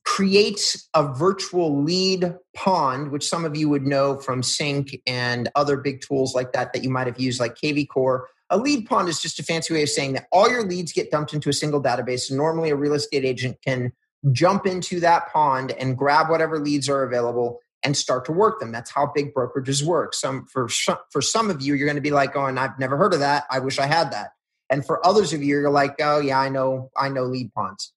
creates 0.05 0.87
a 0.93 1.13
virtual 1.13 1.83
lead 1.83 2.33
pond, 2.55 3.11
which 3.11 3.27
some 3.27 3.43
of 3.43 3.57
you 3.57 3.67
would 3.69 3.85
know 3.85 4.17
from 4.17 4.41
Sync 4.41 5.01
and 5.05 5.49
other 5.55 5.77
big 5.77 6.01
tools 6.01 6.33
like 6.33 6.53
that 6.53 6.73
that 6.73 6.83
you 6.83 6.89
might 6.89 7.07
have 7.07 7.19
used, 7.19 7.39
like 7.39 7.55
KV 7.55 7.89
Core. 7.89 8.27
A 8.49 8.57
lead 8.57 8.87
pond 8.87 9.09
is 9.09 9.21
just 9.21 9.39
a 9.39 9.43
fancy 9.43 9.73
way 9.73 9.83
of 9.83 9.89
saying 9.89 10.13
that 10.13 10.27
all 10.31 10.49
your 10.49 10.63
leads 10.63 10.93
get 10.93 11.11
dumped 11.11 11.33
into 11.33 11.49
a 11.49 11.53
single 11.53 11.81
database. 11.81 12.31
Normally, 12.31 12.69
a 12.69 12.75
real 12.75 12.93
estate 12.93 13.25
agent 13.25 13.57
can 13.65 13.91
jump 14.31 14.65
into 14.65 14.99
that 15.01 15.31
pond 15.31 15.71
and 15.71 15.97
grab 15.97 16.29
whatever 16.29 16.59
leads 16.59 16.87
are 16.87 17.03
available 17.03 17.59
and 17.83 17.97
start 17.97 18.25
to 18.25 18.31
work 18.31 18.59
them. 18.59 18.71
That's 18.71 18.91
how 18.91 19.11
big 19.13 19.33
brokerages 19.33 19.83
work. 19.83 20.13
Some 20.13 20.45
for 20.45 20.69
for 21.11 21.21
some 21.21 21.49
of 21.49 21.61
you, 21.61 21.75
you're 21.75 21.87
going 21.87 21.95
to 21.95 22.01
be 22.01 22.11
like, 22.11 22.35
"Oh, 22.35 22.45
and 22.45 22.59
I've 22.59 22.79
never 22.79 22.97
heard 22.97 23.13
of 23.13 23.19
that. 23.19 23.43
I 23.49 23.59
wish 23.59 23.77
I 23.79 23.87
had 23.87 24.11
that." 24.11 24.31
And 24.69 24.85
for 24.85 25.05
others 25.05 25.33
of 25.33 25.41
you, 25.41 25.59
you're 25.59 25.69
like, 25.69 25.95
"Oh, 25.99 26.19
yeah, 26.19 26.39
I 26.39 26.49
know, 26.49 26.89
I 26.97 27.09
know 27.09 27.23
lead 27.23 27.53
ponds." 27.53 27.93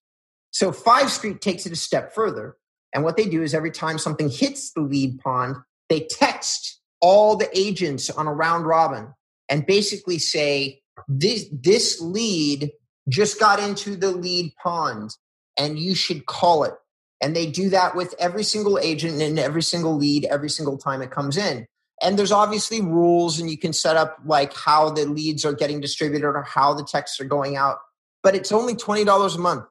So 0.51 0.71
Five 0.71 1.11
Street 1.11 1.41
takes 1.41 1.65
it 1.65 1.71
a 1.71 1.75
step 1.75 2.13
further, 2.13 2.57
and 2.93 3.03
what 3.03 3.17
they 3.17 3.25
do 3.25 3.41
is 3.43 3.53
every 3.53 3.71
time 3.71 3.97
something 3.97 4.29
hits 4.29 4.71
the 4.71 4.81
lead 4.81 5.19
pond, 5.19 5.57
they 5.89 6.01
text 6.01 6.79
all 7.01 7.35
the 7.35 7.49
agents 7.57 8.09
on 8.09 8.27
a 8.27 8.33
round 8.33 8.65
robin 8.65 9.13
and 9.47 9.65
basically 9.65 10.19
say, 10.19 10.81
"This 11.07 11.45
this 11.51 12.01
lead 12.01 12.71
just 13.07 13.39
got 13.39 13.59
into 13.59 13.95
the 13.95 14.11
lead 14.11 14.53
pond, 14.61 15.11
and 15.57 15.79
you 15.79 15.95
should 15.95 16.25
call 16.25 16.63
it." 16.63 16.73
And 17.21 17.35
they 17.35 17.45
do 17.45 17.69
that 17.69 17.95
with 17.95 18.15
every 18.17 18.43
single 18.43 18.79
agent 18.79 19.21
and 19.21 19.37
every 19.37 19.63
single 19.63 19.95
lead 19.95 20.25
every 20.25 20.49
single 20.49 20.77
time 20.77 21.01
it 21.01 21.11
comes 21.11 21.37
in. 21.37 21.67
And 22.01 22.17
there's 22.17 22.31
obviously 22.31 22.81
rules, 22.81 23.39
and 23.39 23.49
you 23.49 23.57
can 23.57 23.73
set 23.73 23.97
up 23.97 24.17
like 24.25 24.53
how 24.53 24.89
the 24.89 25.05
leads 25.05 25.43
are 25.43 25.53
getting 25.53 25.81
distributed 25.81 26.25
or 26.25 26.43
how 26.43 26.73
the 26.73 26.83
texts 26.83 27.19
are 27.19 27.25
going 27.25 27.57
out. 27.57 27.77
But 28.23 28.35
it's 28.35 28.51
only 28.51 28.73
$20 28.73 29.35
a 29.35 29.39
month. 29.39 29.65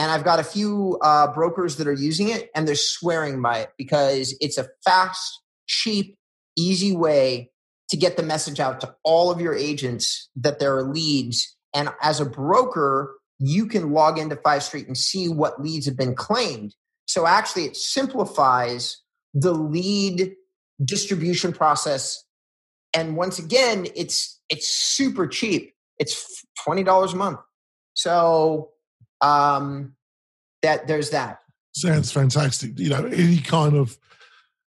And 0.00 0.10
I've 0.10 0.24
got 0.24 0.40
a 0.40 0.44
few 0.44 0.98
uh, 1.02 1.26
brokers 1.26 1.76
that 1.76 1.86
are 1.86 1.92
using 1.92 2.30
it, 2.30 2.48
and 2.54 2.66
they're 2.66 2.74
swearing 2.74 3.42
by 3.42 3.58
it 3.58 3.72
because 3.76 4.34
it's 4.40 4.56
a 4.56 4.66
fast, 4.82 5.42
cheap, 5.66 6.16
easy 6.56 6.96
way 6.96 7.50
to 7.90 7.98
get 7.98 8.16
the 8.16 8.22
message 8.22 8.60
out 8.60 8.80
to 8.80 8.94
all 9.04 9.30
of 9.30 9.42
your 9.42 9.54
agents 9.54 10.30
that 10.36 10.58
there 10.58 10.74
are 10.74 10.84
leads. 10.84 11.54
And 11.74 11.90
as 12.00 12.18
a 12.18 12.24
broker, 12.24 13.14
you 13.38 13.66
can 13.66 13.92
log 13.92 14.18
into 14.18 14.36
Five 14.36 14.62
Street 14.62 14.86
and 14.86 14.96
see 14.96 15.28
what 15.28 15.60
leads 15.60 15.84
have 15.84 15.98
been 15.98 16.14
claimed. 16.14 16.74
So 17.04 17.26
actually, 17.26 17.66
it 17.66 17.76
simplifies 17.76 19.02
the 19.34 19.52
lead 19.52 20.32
distribution 20.82 21.52
process. 21.52 22.24
And 22.94 23.18
once 23.18 23.38
again, 23.38 23.86
it's 23.94 24.40
it's 24.48 24.66
super 24.66 25.26
cheap. 25.26 25.74
It's 25.98 26.42
twenty 26.64 26.84
dollars 26.84 27.12
a 27.12 27.16
month. 27.16 27.40
So 27.92 28.70
um, 29.20 29.94
that 30.62 30.86
there's 30.86 31.10
that. 31.10 31.38
Sounds 31.74 32.12
fantastic. 32.12 32.78
You 32.78 32.90
know, 32.90 33.06
any 33.06 33.38
kind 33.38 33.76
of 33.76 33.96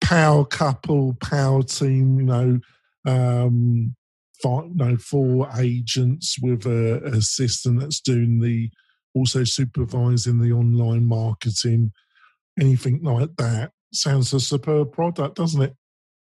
power 0.03 0.45
couple, 0.45 1.15
power 1.15 1.63
team. 1.63 2.19
You 2.19 2.27
know, 2.27 2.61
um, 3.07 3.97
five, 4.43 4.75
no, 4.75 4.97
four 4.97 5.49
agents 5.59 6.37
with 6.41 6.67
a, 6.67 7.03
assistant 7.05 7.81
that's 7.81 8.01
doing 8.01 8.41
the 8.41 8.71
also 9.15 9.45
supervising 9.45 10.41
the 10.41 10.53
online 10.53 11.07
marketing, 11.07 11.93
anything 12.59 13.03
like 13.03 13.37
that. 13.37 13.73
Sounds 13.93 14.33
a 14.33 14.41
superb 14.41 14.93
product, 14.93 15.37
doesn't 15.37 15.63
it? 15.63 15.77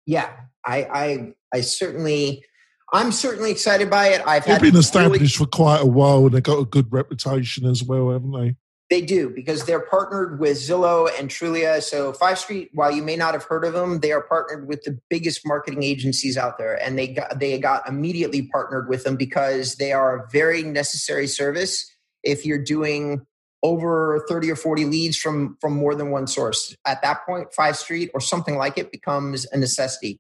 Yeah, 0.06 0.32
I, 0.66 0.84
I, 0.84 1.34
I 1.54 1.62
certainly, 1.62 2.44
I'm 2.92 3.12
certainly 3.12 3.52
excited 3.52 3.90
by 3.90 4.10
it. 4.10 4.22
I've 4.28 4.46
They've 4.46 4.60
been 4.60 4.76
established 4.76 5.22
really, 5.22 5.28
for 5.30 5.46
quite 5.46 5.82
a 5.82 5.86
while, 5.86 6.26
and 6.26 6.32
they've 6.34 6.44
got 6.44 6.60
a 6.60 6.66
good 6.66 6.92
reputation 6.92 7.66
as 7.66 7.84
well, 7.84 8.12
haven't 8.12 8.32
they? 8.32 8.56
They 8.90 9.02
do 9.02 9.30
because 9.30 9.64
they're 9.64 9.86
partnered 9.86 10.42
with 10.42 10.58
Zillow 10.58 11.10
and 11.18 11.30
Trulia. 11.30 11.82
So 11.82 12.12
Five 12.12 12.38
Street, 12.38 12.72
while 12.74 12.92
you 12.92 13.02
may 13.02 13.16
not 13.16 13.34
have 13.34 13.46
heard 13.46 13.64
of 13.64 13.72
them, 13.72 14.02
they 14.02 14.12
are 14.12 14.22
partnered 14.22 14.68
with 14.68 14.84
the 14.84 15.00
biggest 15.10 15.48
marketing 15.48 15.84
agencies 15.84 16.38
out 16.38 16.58
there, 16.58 16.76
and 16.76 17.00
they 17.00 17.08
got 17.08 17.40
they 17.40 17.58
got 17.58 17.88
immediately 17.88 18.42
partnered 18.42 18.90
with 18.90 19.06
them 19.06 19.16
because 19.16 19.76
they 19.76 19.94
are 19.94 20.18
a 20.18 20.30
very 20.30 20.62
necessary 20.62 21.28
service 21.28 21.90
if 22.24 22.46
you're 22.46 22.62
doing 22.62 23.26
over 23.64 24.26
30 24.28 24.52
or 24.52 24.56
40 24.58 24.86
leads 24.86 25.16
from 25.16 25.58
from 25.62 25.74
more 25.74 25.96
than 25.96 26.12
one 26.12 26.28
source. 26.28 26.76
At 26.86 27.02
that 27.04 27.26
point, 27.26 27.54
Five 27.54 27.78
Street 27.78 28.12
or 28.14 28.20
something 28.20 28.58
like 28.58 28.78
it 28.78 28.92
becomes 28.92 29.46
a 29.54 29.58
necessity. 29.58 30.20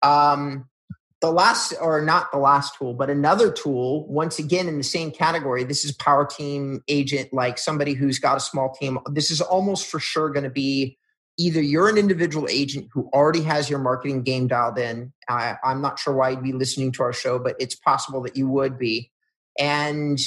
Um, 0.00 0.66
the 1.20 1.30
last 1.30 1.74
or 1.80 2.02
not 2.02 2.30
the 2.30 2.38
last 2.38 2.76
tool 2.76 2.94
but 2.94 3.08
another 3.08 3.50
tool 3.50 4.06
once 4.08 4.38
again 4.38 4.68
in 4.68 4.76
the 4.76 4.84
same 4.84 5.10
category 5.10 5.64
this 5.64 5.84
is 5.84 5.92
power 5.92 6.26
team 6.26 6.82
agent 6.88 7.32
like 7.32 7.58
somebody 7.58 7.94
who's 7.94 8.18
got 8.18 8.36
a 8.36 8.40
small 8.40 8.74
team. 8.74 8.98
This 9.10 9.30
is 9.30 9.40
almost 9.40 9.86
for 9.86 9.98
sure 9.98 10.30
going 10.30 10.44
to 10.44 10.50
be 10.50 10.98
either 11.38 11.60
you're 11.60 11.88
an 11.88 11.98
individual 11.98 12.48
agent 12.50 12.88
who 12.92 13.08
already 13.12 13.42
has 13.42 13.68
your 13.68 13.78
marketing 13.78 14.22
game 14.22 14.46
dialed 14.46 14.78
in. 14.78 15.12
I, 15.28 15.56
i'm 15.64 15.80
not 15.80 15.98
sure 15.98 16.14
why 16.14 16.30
you'd 16.30 16.42
be 16.42 16.52
listening 16.52 16.92
to 16.92 17.02
our 17.02 17.12
show 17.12 17.38
but 17.38 17.56
it's 17.58 17.74
possible 17.74 18.22
that 18.22 18.36
you 18.36 18.48
would 18.48 18.78
be. 18.78 19.10
And 19.58 20.18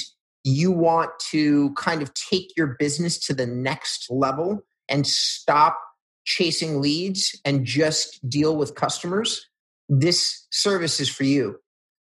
you 0.42 0.72
want 0.72 1.10
to 1.30 1.72
kind 1.74 2.02
of 2.02 2.12
take 2.14 2.56
your 2.56 2.76
business 2.78 3.18
to 3.18 3.34
the 3.34 3.46
next 3.46 4.10
level 4.10 4.64
and 4.88 5.06
stop 5.06 5.78
chasing 6.24 6.80
leads 6.80 7.38
and 7.44 7.64
just 7.64 8.28
deal 8.28 8.56
with 8.56 8.74
customers 8.74 9.49
this 9.90 10.46
service 10.50 11.00
is 11.00 11.10
for 11.10 11.24
you. 11.24 11.56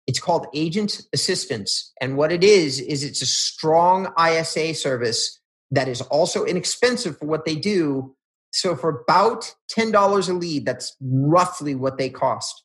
It's 0.07 0.19
called 0.19 0.47
Agent 0.53 1.01
Assistance. 1.13 1.93
And 2.01 2.17
what 2.17 2.31
it 2.31 2.43
is, 2.43 2.79
is 2.79 3.03
it's 3.03 3.21
a 3.21 3.27
strong 3.27 4.11
ISA 4.19 4.73
service 4.73 5.39
that 5.69 5.87
is 5.87 6.01
also 6.01 6.43
inexpensive 6.43 7.19
for 7.19 7.27
what 7.27 7.45
they 7.45 7.55
do. 7.55 8.15
So 8.51 8.75
for 8.75 8.89
about 8.89 9.53
$10 9.71 10.29
a 10.29 10.33
lead, 10.33 10.65
that's 10.65 10.95
roughly 11.01 11.75
what 11.75 11.97
they 11.97 12.09
cost. 12.09 12.63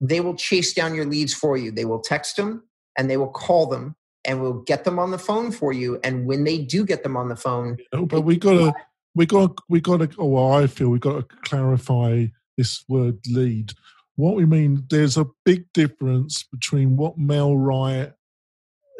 They 0.00 0.20
will 0.20 0.36
chase 0.36 0.72
down 0.72 0.94
your 0.94 1.06
leads 1.06 1.34
for 1.34 1.56
you. 1.56 1.72
They 1.72 1.84
will 1.84 2.00
text 2.00 2.36
them 2.36 2.62
and 2.96 3.10
they 3.10 3.16
will 3.16 3.30
call 3.30 3.66
them 3.66 3.96
and 4.24 4.40
we'll 4.40 4.60
get 4.60 4.84
them 4.84 4.98
on 4.98 5.10
the 5.10 5.18
phone 5.18 5.50
for 5.50 5.72
you. 5.72 5.98
And 6.04 6.26
when 6.26 6.44
they 6.44 6.58
do 6.58 6.84
get 6.84 7.02
them 7.02 7.16
on 7.16 7.28
the 7.28 7.36
phone, 7.36 7.78
oh, 7.92 8.06
but 8.06 8.20
we 8.20 8.36
gotta, 8.36 8.74
we 9.14 9.26
gotta, 9.26 9.54
we 9.68 9.80
got 9.80 9.98
to. 9.98 10.10
Oh, 10.18 10.26
well, 10.26 10.52
I 10.52 10.66
feel 10.66 10.90
we 10.90 10.98
got 10.98 11.28
to 11.28 11.36
clarify 11.42 12.26
this 12.56 12.84
word 12.88 13.18
lead 13.28 13.72
what 14.16 14.36
we 14.36 14.44
mean, 14.44 14.84
there's 14.90 15.16
a 15.16 15.26
big 15.44 15.64
difference 15.72 16.44
between 16.44 16.96
what 16.96 17.18
MailRight, 17.18 18.12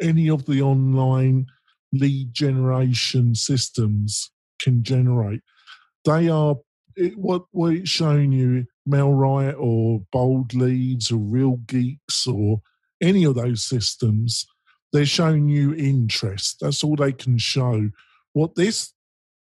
any 0.01 0.29
of 0.29 0.45
the 0.45 0.61
online 0.61 1.45
lead 1.91 2.33
generation 2.33 3.35
systems 3.35 4.31
can 4.61 4.83
generate. 4.83 5.41
They 6.05 6.29
are 6.29 6.55
it, 6.95 7.17
what 7.17 7.43
it's 7.53 7.89
showing 7.89 8.31
you, 8.31 8.65
MailRight 8.87 9.55
or 9.59 10.01
Bold 10.11 10.53
Leads 10.53 11.11
or 11.11 11.17
Real 11.17 11.57
Geeks 11.67 12.27
or 12.27 12.61
any 13.01 13.23
of 13.23 13.35
those 13.35 13.63
systems. 13.63 14.45
They're 14.91 15.05
showing 15.05 15.49
you 15.49 15.73
interest. 15.73 16.57
That's 16.61 16.83
all 16.83 16.95
they 16.95 17.13
can 17.13 17.37
show. 17.37 17.89
What 18.33 18.55
this, 18.55 18.93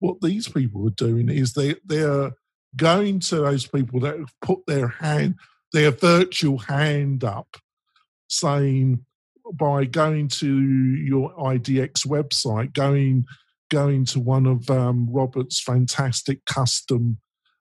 what 0.00 0.20
these 0.20 0.48
people 0.48 0.86
are 0.86 0.90
doing 0.90 1.28
is 1.28 1.52
they 1.52 1.76
they're 1.84 2.32
going 2.76 3.20
to 3.20 3.36
those 3.36 3.66
people 3.66 4.00
that 4.00 4.18
have 4.18 4.32
put 4.42 4.60
their 4.66 4.88
hand, 4.88 5.36
their 5.72 5.90
virtual 5.90 6.58
hand 6.58 7.24
up, 7.24 7.56
saying 8.28 9.04
by 9.54 9.84
going 9.84 10.28
to 10.28 10.60
your 10.60 11.32
IDX 11.34 12.06
website, 12.06 12.72
going 12.72 13.24
going 13.70 14.04
to 14.04 14.20
one 14.20 14.46
of 14.46 14.70
um, 14.70 15.08
Robert's 15.10 15.60
fantastic 15.60 16.44
custom 16.44 17.18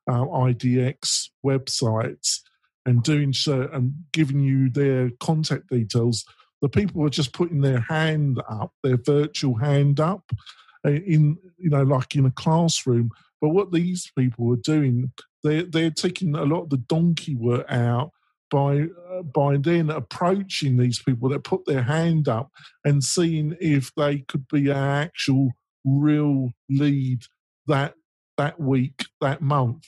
uh, 0.07 0.25
IDX 0.25 1.29
websites 1.43 2.41
and 2.85 3.01
doing 3.01 3.33
so 3.33 3.67
and 3.73 3.93
giving 4.13 4.39
you 4.39 4.69
their 4.69 5.09
contact 5.19 5.69
details, 5.69 6.23
the 6.61 6.69
people 6.69 7.03
are 7.03 7.09
just 7.09 7.33
putting 7.33 7.61
their 7.61 7.81
hand 7.81 8.41
up, 8.47 8.71
their 8.83 8.97
virtual 8.97 9.55
hand 9.55 9.99
up, 9.99 10.31
uh, 10.85 10.91
in 10.91 11.37
you 11.57 11.69
know 11.69 11.83
like 11.83 12.15
in 12.15 12.25
a 12.25 12.31
classroom. 12.31 13.09
But 13.41 13.49
what 13.49 13.71
these 13.71 14.11
people 14.17 14.51
are 14.53 14.57
doing, 14.57 15.11
they're, 15.43 15.63
they're 15.63 15.91
taking 15.91 16.35
a 16.35 16.45
lot 16.45 16.63
of 16.63 16.69
the 16.69 16.77
donkey 16.77 17.35
work 17.35 17.65
out 17.69 18.11
by 18.51 18.87
uh, 19.11 19.23
by 19.23 19.57
then 19.57 19.89
approaching 19.89 20.77
these 20.77 21.01
people 21.01 21.29
that 21.29 21.43
put 21.43 21.65
their 21.65 21.83
hand 21.83 22.27
up 22.27 22.51
and 22.83 23.03
seeing 23.03 23.55
if 23.59 23.91
they 23.95 24.19
could 24.19 24.47
be 24.47 24.69
an 24.69 24.77
actual 24.77 25.51
real 25.83 26.51
lead 26.69 27.23
that 27.67 27.95
that 28.37 28.59
week 28.59 29.05
that 29.21 29.41
month. 29.41 29.85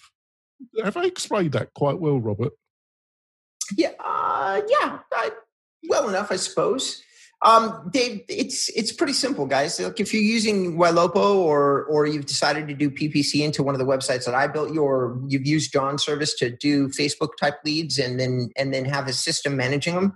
Have 0.84 0.98
i 0.98 1.06
explained 1.06 1.52
that 1.52 1.74
quite 1.76 2.00
well 2.00 2.20
robert? 2.20 2.54
Yeah 3.76 3.92
uh, 4.04 4.62
yeah 4.68 5.00
well 5.88 6.10
enough 6.10 6.32
i 6.32 6.36
suppose 6.36 7.04
um, 7.46 7.90
Dave, 7.94 8.24
it's 8.28 8.70
it's 8.70 8.92
pretty 8.92 9.14
simple, 9.14 9.46
guys. 9.46 9.80
Look, 9.80 10.00
if 10.00 10.12
you're 10.12 10.24
using 10.24 10.76
Ylopo 10.76 11.36
or 11.36 11.84
or 11.86 12.08
you've 12.08 12.26
decided 12.26 12.68
to 12.68 12.74
do 12.74 12.90
PPC 12.90 13.44
into 13.44 13.62
one 13.62 13.76
of 13.76 13.80
the 13.80 13.86
websites 13.86 14.26
that 14.26 14.34
I 14.34 14.48
built, 14.48 14.74
your 14.74 15.22
you've 15.28 15.46
used 15.46 15.72
John's 15.72 16.04
service 16.04 16.34
to 16.40 16.50
do 16.50 16.88
Facebook 16.90 17.30
type 17.40 17.60
leads 17.64 18.00
and 18.00 18.20
then 18.20 18.50
and 18.58 18.74
then 18.74 18.86
have 18.86 19.08
a 19.08 19.14
system 19.14 19.56
managing 19.56 19.94
them. 19.94 20.14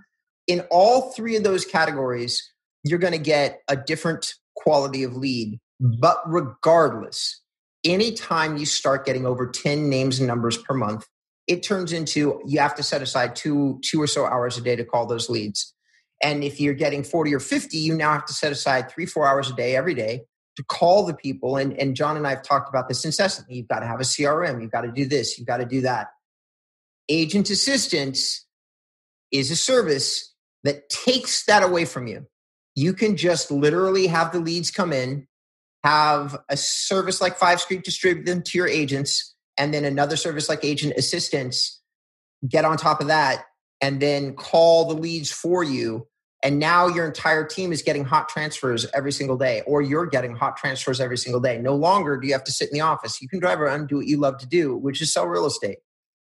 In 0.48 0.66
all 0.70 1.12
three 1.12 1.36
of 1.36 1.44
those 1.44 1.64
categories, 1.64 2.42
you're 2.82 2.98
going 2.98 3.12
to 3.12 3.20
get 3.20 3.60
a 3.68 3.76
different 3.76 4.34
quality 4.56 5.04
of 5.04 5.16
lead. 5.16 5.60
But 5.78 6.20
regardless, 6.26 7.40
anytime 7.84 8.56
you 8.56 8.66
start 8.66 9.06
getting 9.06 9.26
over 9.26 9.46
10 9.46 9.88
names 9.88 10.18
and 10.18 10.26
numbers 10.26 10.56
per 10.56 10.74
month, 10.74 11.06
it 11.46 11.62
turns 11.62 11.92
into 11.92 12.40
you 12.46 12.58
have 12.58 12.74
to 12.74 12.82
set 12.82 13.00
aside 13.00 13.36
two 13.36 13.78
two 13.84 14.02
or 14.02 14.08
so 14.08 14.26
hours 14.26 14.58
a 14.58 14.60
day 14.60 14.74
to 14.74 14.84
call 14.84 15.06
those 15.06 15.30
leads 15.30 15.72
and 16.22 16.44
if 16.44 16.60
you're 16.60 16.74
getting 16.74 17.02
40 17.02 17.34
or 17.34 17.40
50, 17.40 17.76
you 17.76 17.96
now 17.96 18.12
have 18.12 18.26
to 18.26 18.32
set 18.32 18.52
aside 18.52 18.90
three, 18.90 19.06
four 19.06 19.26
hours 19.26 19.50
a 19.50 19.54
day 19.54 19.74
every 19.74 19.94
day 19.94 20.22
to 20.56 20.62
call 20.62 21.04
the 21.04 21.14
people. 21.14 21.56
And, 21.56 21.78
and 21.78 21.96
John 21.96 22.16
and 22.16 22.26
I 22.26 22.30
have 22.30 22.42
talked 22.42 22.68
about 22.68 22.88
this 22.88 23.04
incessantly. 23.04 23.56
You've 23.56 23.68
got 23.68 23.80
to 23.80 23.86
have 23.86 24.00
a 24.00 24.04
CRM, 24.04 24.62
you've 24.62 24.70
got 24.70 24.82
to 24.82 24.92
do 24.92 25.04
this, 25.04 25.36
you've 25.36 25.46
got 25.46 25.56
to 25.58 25.64
do 25.64 25.80
that. 25.82 26.08
Agent 27.08 27.50
assistance 27.50 28.46
is 29.32 29.50
a 29.50 29.56
service 29.56 30.34
that 30.62 30.88
takes 30.88 31.44
that 31.46 31.62
away 31.62 31.84
from 31.84 32.06
you. 32.06 32.26
You 32.76 32.92
can 32.92 33.16
just 33.16 33.50
literally 33.50 34.06
have 34.06 34.32
the 34.32 34.38
leads 34.38 34.70
come 34.70 34.92
in, 34.92 35.26
have 35.82 36.38
a 36.48 36.56
service 36.56 37.20
like 37.20 37.36
Five 37.36 37.60
Street 37.60 37.82
distribute 37.82 38.24
them 38.24 38.42
to 38.42 38.58
your 38.58 38.68
agents, 38.68 39.34
and 39.58 39.74
then 39.74 39.84
another 39.84 40.16
service 40.16 40.48
like 40.48 40.64
Agent 40.64 40.94
Assistance 40.96 41.80
get 42.48 42.64
on 42.64 42.76
top 42.76 43.00
of 43.00 43.08
that 43.08 43.44
and 43.80 44.00
then 44.00 44.34
call 44.34 44.86
the 44.86 44.94
leads 44.94 45.30
for 45.30 45.62
you 45.62 46.06
and 46.42 46.58
now 46.58 46.88
your 46.88 47.06
entire 47.06 47.44
team 47.44 47.72
is 47.72 47.82
getting 47.82 48.04
hot 48.04 48.28
transfers 48.28 48.84
every 48.92 49.12
single 49.12 49.36
day 49.36 49.62
or 49.66 49.80
you're 49.80 50.06
getting 50.06 50.34
hot 50.34 50.56
transfers 50.56 51.00
every 51.00 51.16
single 51.16 51.40
day. 51.40 51.58
No 51.58 51.76
longer 51.76 52.16
do 52.16 52.26
you 52.26 52.32
have 52.32 52.44
to 52.44 52.52
sit 52.52 52.68
in 52.68 52.74
the 52.74 52.80
office. 52.80 53.22
You 53.22 53.28
can 53.28 53.38
drive 53.38 53.60
around 53.60 53.80
and 53.80 53.88
do 53.88 53.96
what 53.98 54.06
you 54.06 54.16
love 54.18 54.38
to 54.38 54.46
do 54.46 54.76
which 54.76 55.00
is 55.00 55.12
sell 55.12 55.26
real 55.26 55.46
estate. 55.46 55.78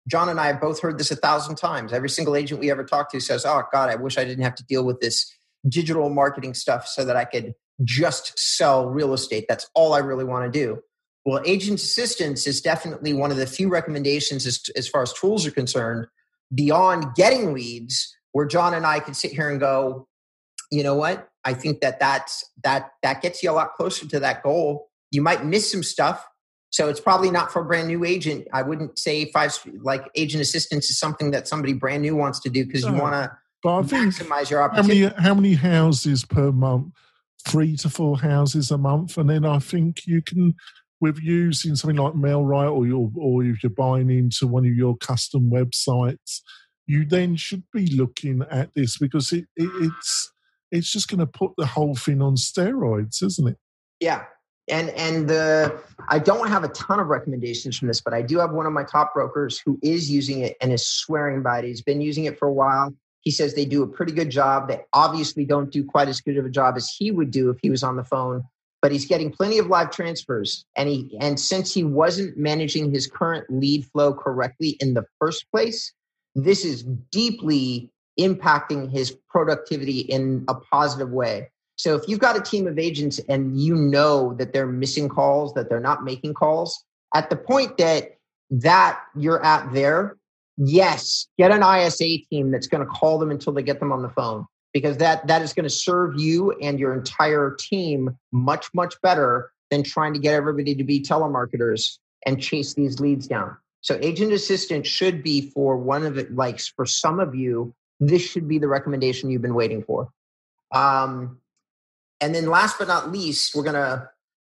John 0.09 0.29
and 0.29 0.41
i 0.41 0.47
have 0.47 0.61
both 0.61 0.81
heard 0.81 0.99
this 0.99 1.11
a 1.11 1.17
thousand 1.17 1.57
times. 1.57 1.93
Every 1.93 2.09
single 2.09 2.37
agent 2.37 2.61
we 2.61 2.71
ever 2.71 2.85
talk 2.85 3.11
to 3.13 3.21
says 3.21 3.45
oh 3.45 3.63
god 3.73 3.91
i 3.91 3.97
wish 3.97 4.17
i 4.17 4.25
didn't 4.25 4.45
have 4.45 4.55
to 4.57 4.65
deal 4.65 4.85
with 4.85 5.01
this 5.01 5.31
digital 5.69 6.09
marketing 6.09 6.55
stuff 6.55 6.87
so 6.87 7.05
that 7.05 7.17
i 7.17 7.25
could 7.25 7.55
just 7.85 8.39
sell 8.39 8.89
real 8.89 9.13
estate. 9.13 9.47
That's 9.49 9.69
all 9.75 9.93
i 9.93 9.99
really 9.99 10.25
want 10.25 10.51
to 10.51 10.59
do. 10.59 10.81
Well 11.27 11.43
agent 11.45 11.81
assistance 11.81 12.47
is 12.47 12.63
definitely 12.63 13.13
one 13.13 13.31
of 13.31 13.37
the 13.37 13.47
few 13.47 13.69
recommendations 13.69 14.47
as, 14.47 14.63
as 14.77 14.89
far 14.89 15.03
as 15.03 15.13
tools 15.13 15.47
are 15.47 15.51
concerned 15.51 16.07
beyond 16.55 17.15
getting 17.17 17.53
leads 17.53 18.16
where 18.37 18.45
John 18.45 18.75
and 18.75 18.85
I 18.85 19.01
can 19.01 19.15
sit 19.15 19.33
here 19.33 19.49
and 19.49 19.59
go, 19.59 20.07
you 20.71 20.83
know 20.83 20.95
what? 20.95 21.27
I 21.47 21.55
think 21.55 21.81
that 21.81 21.99
that's 21.99 22.45
that 22.65 22.91
that 23.03 23.23
gets 23.23 23.43
you 23.43 23.51
a 23.51 23.53
lot 23.53 23.73
closer 23.73 24.07
to 24.07 24.21
that 24.21 24.43
goal. 24.43 24.91
You 25.11 25.23
might 25.23 25.47
miss 25.47 25.73
some 25.73 25.83
stuff, 25.83 26.23
so 26.69 26.91
it's 26.91 27.01
probably 27.01 27.31
not 27.31 27.51
for 27.51 27.63
a 27.63 27.65
brand 27.65 27.89
new 27.89 28.05
agent. 28.05 28.47
I 28.53 28.61
wouldn't 28.61 28.99
say 28.99 29.33
five 29.33 29.59
like 29.81 30.11
agent 30.17 30.43
assistance 30.43 30.91
is 30.91 30.99
something 30.99 31.31
that 31.31 31.49
somebody 31.49 31.73
brand 31.73 32.03
new 32.03 32.15
wants 32.15 32.39
to 32.41 32.51
do 32.51 32.67
because 32.67 32.85
you 32.85 32.93
want 32.93 33.15
to 33.15 33.39
maximize 33.65 34.51
your 34.51 34.63
opportunity. 34.63 35.05
How 35.05 35.09
many, 35.09 35.23
how 35.23 35.35
many 35.35 35.55
houses 35.55 36.27
per 36.27 36.53
month? 36.53 36.93
Three 37.49 37.75
to 37.79 37.89
four 37.89 38.19
houses 38.19 38.71
a 38.71 38.77
month, 38.77 39.17
and 39.17 39.31
then 39.31 39.47
I 39.47 39.61
think 39.61 40.07
you 40.07 40.21
can 40.21 40.57
with 41.01 41.19
using 41.21 41.75
something 41.75 41.97
like 41.97 42.13
MailRight 42.13 42.71
or 42.71 42.87
your 42.87 43.11
or 43.17 43.45
if 43.45 43.63
you're 43.63 43.71
buying 43.71 44.11
into 44.11 44.47
one 44.47 44.67
of 44.67 44.75
your 44.75 44.95
custom 44.99 45.51
websites 45.51 46.43
you 46.87 47.05
then 47.05 47.37
should 47.37 47.65
be 47.73 47.87
looking 47.97 48.43
at 48.51 48.75
this 48.75 48.99
because 48.99 49.33
it, 49.33 49.47
it, 49.57 49.71
it's 49.81 50.33
it's 50.73 50.91
just 50.91 51.09
going 51.09 51.21
to 51.21 51.27
put 51.27 51.53
the 51.57 51.67
whole 51.67 51.95
thing 51.95 52.21
on 52.21 52.35
steroids, 52.37 53.23
isn't 53.23 53.49
it? 53.49 53.57
Yeah, 54.01 54.25
and 54.69 54.91
and 54.91 55.29
the 55.29 55.81
I 56.09 56.19
don't 56.19 56.49
have 56.49 56.65
a 56.65 56.69
ton 56.69 57.01
of 57.01 57.09
recommendations 57.09 57.79
from 57.79 57.89
this, 57.89 58.01
but 58.01 58.15
I 58.15 58.23
do 58.23 58.39
have 58.39 58.53
one 58.53 58.67
of 58.67 58.73
my 58.73 58.85
top 58.85 59.15
brokers 59.15 59.61
who 59.65 59.79
is 59.83 60.11
using 60.11 60.41
it 60.41 60.57
and 60.61 60.73
is 60.73 60.87
swearing 60.87 61.43
by 61.43 61.61
it. 61.61 61.65
He's 61.65 61.83
been 61.83 62.01
using 62.01 62.25
it 62.25 62.39
for 62.39 62.49
a 62.49 62.53
while. 62.53 62.95
He 63.21 63.31
says 63.31 63.55
they 63.55 63.65
do 63.65 63.83
a 63.83 63.87
pretty 63.89 64.13
good 64.13 64.31
job. 64.31 64.69
They 64.69 64.81
obviously 64.93 65.45
don't 65.45 65.71
do 65.71 65.85
quite 65.85 66.09
as 66.09 66.21
good 66.21 66.37
of 66.37 66.47
a 66.47 66.51
job 66.51 66.77
as 66.77 66.89
he 66.89 67.11
would 67.11 67.33
do 67.33 67.51
if 67.51 67.59
he 67.61 67.71
was 67.71 67.83
on 67.83 67.97
the 67.97 68.05
phone, 68.05 68.45
but 68.83 68.93
he's 68.93 69.05
getting 69.05 69.33
plenty 69.33 69.59
of 69.59 69.67
live 69.67 69.91
transfers. 69.91 70.65
And 70.77 70.89
he 70.89 71.17
and 71.21 71.39
since 71.39 71.73
he 71.73 71.85
wasn't 71.85 72.37
managing 72.37 72.93
his 72.93 73.07
current 73.07 73.47
lead 73.49 73.87
flow 73.87 74.15
correctly 74.15 74.77
in 74.81 74.95
the 74.95 75.05
first 75.19 75.51
place, 75.51 75.93
this 76.37 76.65
is 76.65 76.83
deeply 77.11 77.91
impacting 78.21 78.91
his 78.91 79.17
productivity 79.29 80.01
in 80.01 80.45
a 80.49 80.55
positive 80.55 81.11
way. 81.11 81.51
So 81.77 81.95
if 81.95 82.09
you've 82.09 82.21
got 82.21 82.37
a 82.37 82.41
team 82.41 82.67
of 82.67 82.79
agents 82.79 83.21
and 83.29 83.61
you 83.61 83.75
know 83.75 84.35
that 84.35 84.53
they're 84.53 84.67
missing 84.67 85.09
calls, 85.09 85.53
that 85.55 85.69
they're 85.69 85.81
not 85.81 86.05
making 86.05 86.35
calls, 86.35 86.85
at 87.15 87.31
the 87.31 87.37
point 87.37 87.77
that 87.79 88.17
that 88.51 89.01
you're 89.17 89.45
at 89.45 89.73
there, 89.73 90.17
yes, 90.57 91.27
get 91.39 91.51
an 91.51 91.63
ISA 91.63 92.19
team 92.31 92.51
that's 92.51 92.67
going 92.67 92.85
to 92.85 92.91
call 92.91 93.19
them 93.19 93.31
until 93.31 93.53
they 93.53 93.63
get 93.63 93.81
them 93.81 93.93
on 93.93 94.03
the 94.03 94.09
phone 94.11 94.47
because 94.73 94.99
that 94.99 95.27
that 95.27 95.43
is 95.43 95.53
going 95.53 95.65
to 95.65 95.71
serve 95.71 96.19
you 96.19 96.53
and 96.63 96.79
your 96.79 96.95
entire 96.95 97.57
team 97.59 98.17
much 98.33 98.69
much 98.75 98.95
better 99.03 99.51
than 99.71 99.83
trying 99.83 100.13
to 100.13 100.21
get 100.21 100.35
everybody 100.35 100.75
to 100.75 100.85
be 100.85 101.03
telemarketers 101.03 101.99
and 102.25 102.41
chase 102.41 102.75
these 102.75 103.01
leads 103.01 103.27
down. 103.27 103.57
So 103.87 103.97
agent 104.03 104.33
assistant 104.33 104.85
should 104.85 105.23
be 105.23 105.53
for 105.53 105.77
one 105.77 106.05
of 106.05 106.19
it 106.19 106.35
like 106.35 106.59
for 106.59 106.85
some 106.87 107.21
of 107.21 107.37
you 107.37 107.73
this 108.01 108.21
should 108.21 108.49
be 108.49 108.59
the 108.59 108.67
recommendation 108.67 109.31
you've 109.31 109.43
been 109.43 109.55
waiting 109.55 109.85
for. 109.85 110.11
Um, 110.75 111.39
and 112.21 112.35
then 112.35 112.47
last 112.47 112.81
but 112.81 112.89
not 112.89 113.13
least, 113.13 113.55
we're 113.55 113.63
going 113.63 113.75
to, 113.75 114.11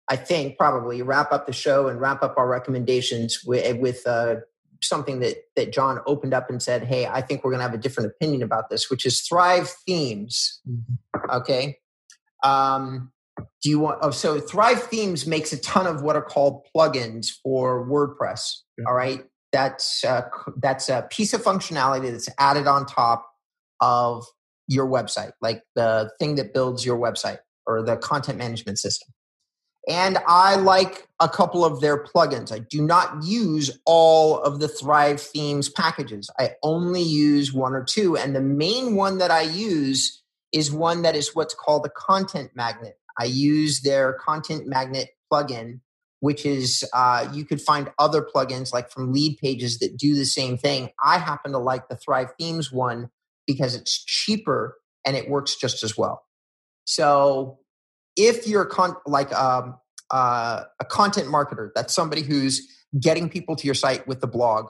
I 0.08 0.18
think, 0.18 0.60
probably 0.60 1.02
wrap 1.02 1.32
up 1.32 1.48
the 1.48 1.52
show 1.52 1.88
and 1.88 2.00
wrap 2.00 2.22
up 2.22 2.38
our 2.38 2.48
recommendations 2.48 3.44
with, 3.44 3.80
with 3.80 4.06
uh, 4.06 4.36
something 4.84 5.20
that, 5.22 5.38
that 5.56 5.74
John 5.74 6.00
opened 6.06 6.36
up 6.36 6.48
and 6.48 6.62
said, 6.62 6.84
Hey, 6.84 7.08
I 7.08 7.22
think 7.22 7.44
we're 7.44 7.50
going 7.50 7.60
to 7.60 7.68
have 7.68 7.74
a 7.74 7.82
different 7.82 8.12
opinion 8.12 8.44
about 8.44 8.70
this, 8.70 8.88
which 8.92 9.04
is 9.04 9.22
Thrive 9.22 9.68
Themes. 9.88 10.62
Mm-hmm. 10.70 11.32
Okay. 11.32 11.80
Um, 12.44 13.12
do 13.38 13.70
you 13.70 13.80
want, 13.80 14.00
oh, 14.02 14.12
so 14.12 14.40
Thrive 14.40 14.84
Themes 14.84 15.26
makes 15.26 15.54
a 15.54 15.58
ton 15.58 15.88
of 15.88 16.02
what 16.02 16.16
are 16.16 16.22
called 16.22 16.68
plugins 16.76 17.30
for 17.44 17.88
WordPress. 17.88 18.58
Yeah. 18.78 18.86
All 18.88 18.94
right. 18.94 19.24
That's, 19.52 20.04
uh, 20.04 20.24
that's 20.58 20.90
a 20.90 21.08
piece 21.10 21.34
of 21.34 21.44
functionality 21.44 22.12
that's 22.12 22.30
added 22.40 22.68
on 22.68 22.86
top 22.86 23.28
of 23.80 24.26
your 24.68 24.88
website, 24.88 25.32
like 25.42 25.64
the 25.76 26.12
thing 26.20 26.36
that 26.36 26.54
builds 26.54 26.86
your 26.86 26.98
website 26.98 27.40
or 27.66 27.84
the 27.84 27.98
content 27.98 28.38
management 28.38 28.80
system. 28.80 29.14
And 29.88 30.18
I 30.28 30.56
like 30.56 31.08
a 31.20 31.28
couple 31.28 31.66
of 31.66 31.82
their 31.82 32.02
plugins. 32.02 32.54
I 32.54 32.60
do 32.60 32.82
not 32.82 33.24
use 33.24 33.78
all 33.86 34.40
of 34.42 34.60
the 34.60 34.70
Thrive 34.70 35.20
Themes 35.20 35.68
packages. 35.68 36.30
I 36.40 36.52
only 36.64 37.02
use 37.02 37.52
one 37.52 37.74
or 37.74 37.84
two. 37.84 38.16
And 38.16 38.34
the 38.34 38.42
main 38.42 38.96
one 38.96 39.18
that 39.18 39.30
I 39.30 39.42
use 39.42 40.24
is 40.54 40.72
one 40.72 41.02
that 41.02 41.16
is 41.16 41.36
what's 41.36 41.54
called 41.54 41.84
the 41.84 41.90
Content 41.90 42.52
Magnet. 42.56 42.98
I 43.20 43.26
use 43.26 43.82
their 43.82 44.14
Content 44.14 44.68
Magnet 44.68 45.10
plugin, 45.32 45.80
which 46.20 46.46
is 46.46 46.84
uh, 46.94 47.30
you 47.34 47.46
could 47.46 47.62
find 47.62 47.92
other 48.00 48.22
plugins 48.22 48.74
like 48.74 48.90
from 48.90 49.14
Leadpages 49.14 49.80
that 49.80 49.98
do 49.98 50.16
the 50.16 50.26
same 50.26 50.58
thing. 50.58 50.90
I 51.04 51.18
happen 51.18 51.52
to 51.52 51.58
like 51.58 51.90
the 51.90 51.98
Thrive 51.98 52.30
Themes 52.40 52.72
one 52.72 53.10
because 53.46 53.76
it's 53.76 54.04
cheaper 54.04 54.78
and 55.06 55.16
it 55.16 55.30
works 55.30 55.56
just 55.56 55.84
as 55.84 55.98
well. 55.98 56.24
So 56.86 57.60
if 58.16 58.48
you're 58.48 58.66
con- 58.66 58.96
like 59.06 59.34
um, 59.34 59.76
uh, 60.12 60.64
a 60.80 60.86
content 60.86 61.28
marketer, 61.28 61.70
that's 61.76 61.94
somebody 61.94 62.22
who's 62.22 62.62
getting 63.00 63.30
people 63.30 63.56
to 63.56 63.66
your 63.66 63.76
site 63.76 64.08
with 64.08 64.22
the 64.22 64.28
blog. 64.28 64.68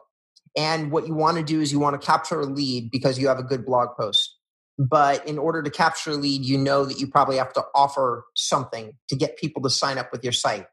And 0.56 0.92
what 0.92 1.08
you 1.08 1.14
want 1.14 1.38
to 1.38 1.44
do 1.44 1.62
is 1.62 1.72
you 1.72 1.80
want 1.80 2.00
to 2.00 2.06
capture 2.06 2.40
a 2.40 2.46
lead 2.46 2.92
because 2.92 3.18
you 3.18 3.28
have 3.28 3.40
a 3.40 3.44
good 3.44 3.66
blog 3.66 3.90
post. 4.00 4.33
But 4.80 5.28
in 5.28 5.38
order 5.38 5.62
to 5.62 5.70
capture 5.70 6.12
a 6.12 6.16
lead, 6.16 6.44
you 6.44 6.58
know 6.58 6.86
that 6.86 7.00
you 7.00 7.08
probably 7.08 7.38
have 7.38 7.54
to 7.54 7.64
offer 7.76 8.26
something 8.36 8.94
to 9.10 9.16
get 9.16 9.38
people 9.38 9.62
to 9.64 9.70
sign 9.70 9.98
up 9.98 10.12
with 10.12 10.24
your 10.24 10.34
site. 10.34 10.66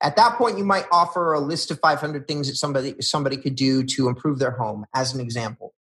At 0.00 0.16
that 0.16 0.36
point, 0.36 0.58
you 0.58 0.64
might 0.64 0.86
offer 0.90 1.32
a 1.32 1.40
list 1.40 1.70
of 1.70 1.78
500 1.80 2.26
things 2.26 2.48
that 2.48 2.56
somebody 2.56 2.94
somebody 3.00 3.36
could 3.36 3.54
do 3.54 3.84
to 3.84 4.08
improve 4.08 4.38
their 4.38 4.50
home, 4.52 4.84
as 4.94 5.14
an 5.14 5.20
example. 5.20 5.74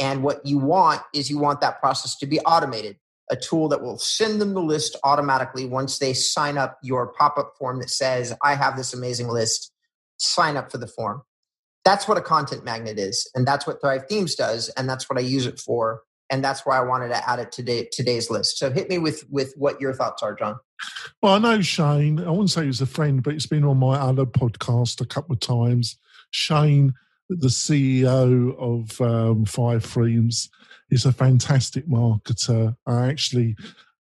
And 0.00 0.22
what 0.22 0.44
you 0.44 0.58
want 0.58 1.02
is 1.14 1.30
you 1.30 1.38
want 1.38 1.60
that 1.60 1.80
process 1.80 2.16
to 2.18 2.26
be 2.26 2.40
automated, 2.40 2.96
a 3.30 3.36
tool 3.36 3.68
that 3.68 3.82
will 3.82 3.98
send 3.98 4.40
them 4.40 4.54
the 4.54 4.62
list 4.62 4.96
automatically 5.04 5.66
once 5.66 5.98
they 5.98 6.12
sign 6.12 6.58
up 6.58 6.78
your 6.82 7.12
pop 7.12 7.38
up 7.38 7.52
form 7.58 7.78
that 7.80 7.90
says, 7.90 8.34
I 8.42 8.54
have 8.54 8.76
this 8.76 8.94
amazing 8.94 9.28
list, 9.28 9.70
sign 10.18 10.56
up 10.56 10.70
for 10.70 10.78
the 10.78 10.86
form. 10.86 11.22
That's 11.84 12.06
what 12.06 12.18
a 12.18 12.22
content 12.22 12.64
magnet 12.64 12.98
is. 12.98 13.28
And 13.34 13.46
that's 13.46 13.66
what 13.66 13.80
Thrive 13.80 14.06
Themes 14.08 14.34
does. 14.34 14.68
And 14.70 14.88
that's 14.88 15.10
what 15.10 15.18
I 15.18 15.22
use 15.22 15.46
it 15.46 15.58
for. 15.58 16.02
And 16.32 16.42
that's 16.42 16.66
why 16.66 16.78
I 16.78 16.82
wanted 16.82 17.08
to 17.08 17.28
add 17.28 17.38
it 17.38 17.52
to 17.52 17.62
today, 17.62 17.88
today's 17.92 18.30
list. 18.30 18.58
So 18.58 18.70
hit 18.70 18.88
me 18.88 18.98
with, 18.98 19.24
with 19.30 19.52
what 19.56 19.80
your 19.80 19.92
thoughts 19.92 20.22
are, 20.22 20.34
John. 20.34 20.56
Well, 21.22 21.34
I 21.34 21.38
know 21.38 21.60
Shane. 21.60 22.18
I 22.18 22.30
wouldn't 22.30 22.50
say 22.50 22.64
he's 22.64 22.80
a 22.80 22.86
friend, 22.86 23.22
but 23.22 23.34
he's 23.34 23.46
been 23.46 23.64
on 23.64 23.76
my 23.76 23.96
other 23.96 24.24
podcast 24.24 25.00
a 25.00 25.06
couple 25.06 25.34
of 25.34 25.40
times. 25.40 25.98
Shane 26.30 26.94
the 27.28 27.48
CEO 27.48 28.56
of 28.58 29.00
um, 29.00 29.44
Thrive 29.44 29.84
Themes 29.84 30.50
is 30.90 31.04
a 31.04 31.12
fantastic 31.12 31.86
marketer. 31.86 32.76
I 32.86 33.08
actually 33.08 33.56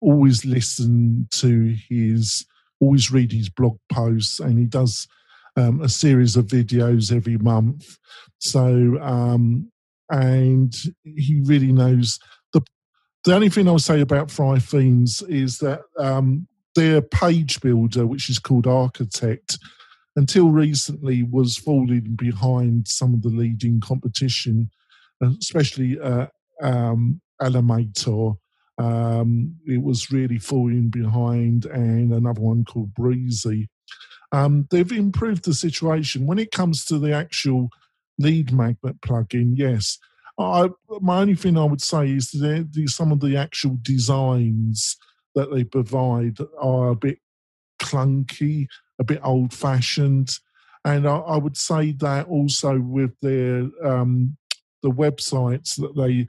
always 0.02 0.46
listen 0.46 1.28
to 1.32 1.76
his, 1.90 2.46
always 2.80 3.12
read 3.12 3.32
his 3.32 3.50
blog 3.50 3.78
posts, 3.92 4.40
and 4.40 4.60
he 4.60 4.66
does 4.66 5.08
um, 5.56 5.82
a 5.82 5.90
series 5.90 6.36
of 6.36 6.48
videos 6.48 7.16
every 7.16 7.38
month. 7.38 7.98
So, 8.40 9.00
um, 9.02 9.72
and 10.10 10.74
he 11.04 11.42
really 11.46 11.72
knows 11.72 12.20
the. 12.54 12.62
The 13.26 13.36
only 13.36 13.50
thing 13.50 13.68
I'll 13.68 13.80
say 13.80 14.00
about 14.00 14.32
Thrive 14.32 14.64
Themes 14.64 15.22
is 15.24 15.58
that 15.60 15.82
um, 16.00 16.48
their 16.76 17.02
page 17.02 17.60
builder, 17.60 18.06
which 18.06 18.30
is 18.30 18.40
called 18.40 18.68
Architect, 18.68 19.58
until 20.16 20.50
recently 20.50 21.24
was 21.24 21.58
falling 21.58 22.16
behind 22.16 22.88
some 22.88 23.14
of 23.14 23.22
the 23.22 23.30
leading 23.30 23.82
competition, 23.82 24.70
especially 25.22 26.00
uh, 26.00 26.28
um. 26.62 27.22
Um, 28.80 29.56
it 29.66 29.82
was 29.82 30.12
really 30.12 30.38
falling 30.38 30.90
behind, 30.90 31.66
and 31.66 32.14
another 32.14 32.42
one 32.42 32.64
called 32.64 32.94
Brizy. 32.94 33.68
Um, 34.32 34.68
they've 34.70 34.92
improved 34.92 35.46
the 35.46 35.54
situation 35.54 36.28
when 36.28 36.40
it 36.40 36.52
comes 36.52 36.86
to 36.86 37.00
the 37.00 37.14
actual 37.14 37.70
lead 38.18 38.52
magnet 38.52 39.00
plugin. 39.02 39.54
Yes, 39.56 39.98
I, 40.40 40.70
my 41.02 41.20
only 41.20 41.36
thing 41.36 41.58
I 41.58 41.64
would 41.64 41.82
say 41.82 42.12
is 42.12 42.32
that 42.32 42.70
some 42.88 43.12
of 43.12 43.20
the 43.20 43.38
actual 43.38 43.78
designs 43.82 44.98
that 45.36 45.54
they 45.54 45.64
provide 45.64 46.38
are 46.60 46.90
a 46.90 46.96
bit 46.96 47.20
clunky 47.80 48.68
a 49.00 49.04
bit 49.04 49.20
old 49.24 49.54
fashioned. 49.54 50.32
And 50.86 51.08
I, 51.08 51.18
I, 51.18 51.38
would 51.38 51.58
say 51.58 51.92
that 51.94 52.28
also 52.28 52.80
with 52.80 53.12
their 53.22 53.68
um, 53.84 54.38
the 54.84 54.92
websites 54.92 55.76
that 55.76 55.96
they 55.96 56.28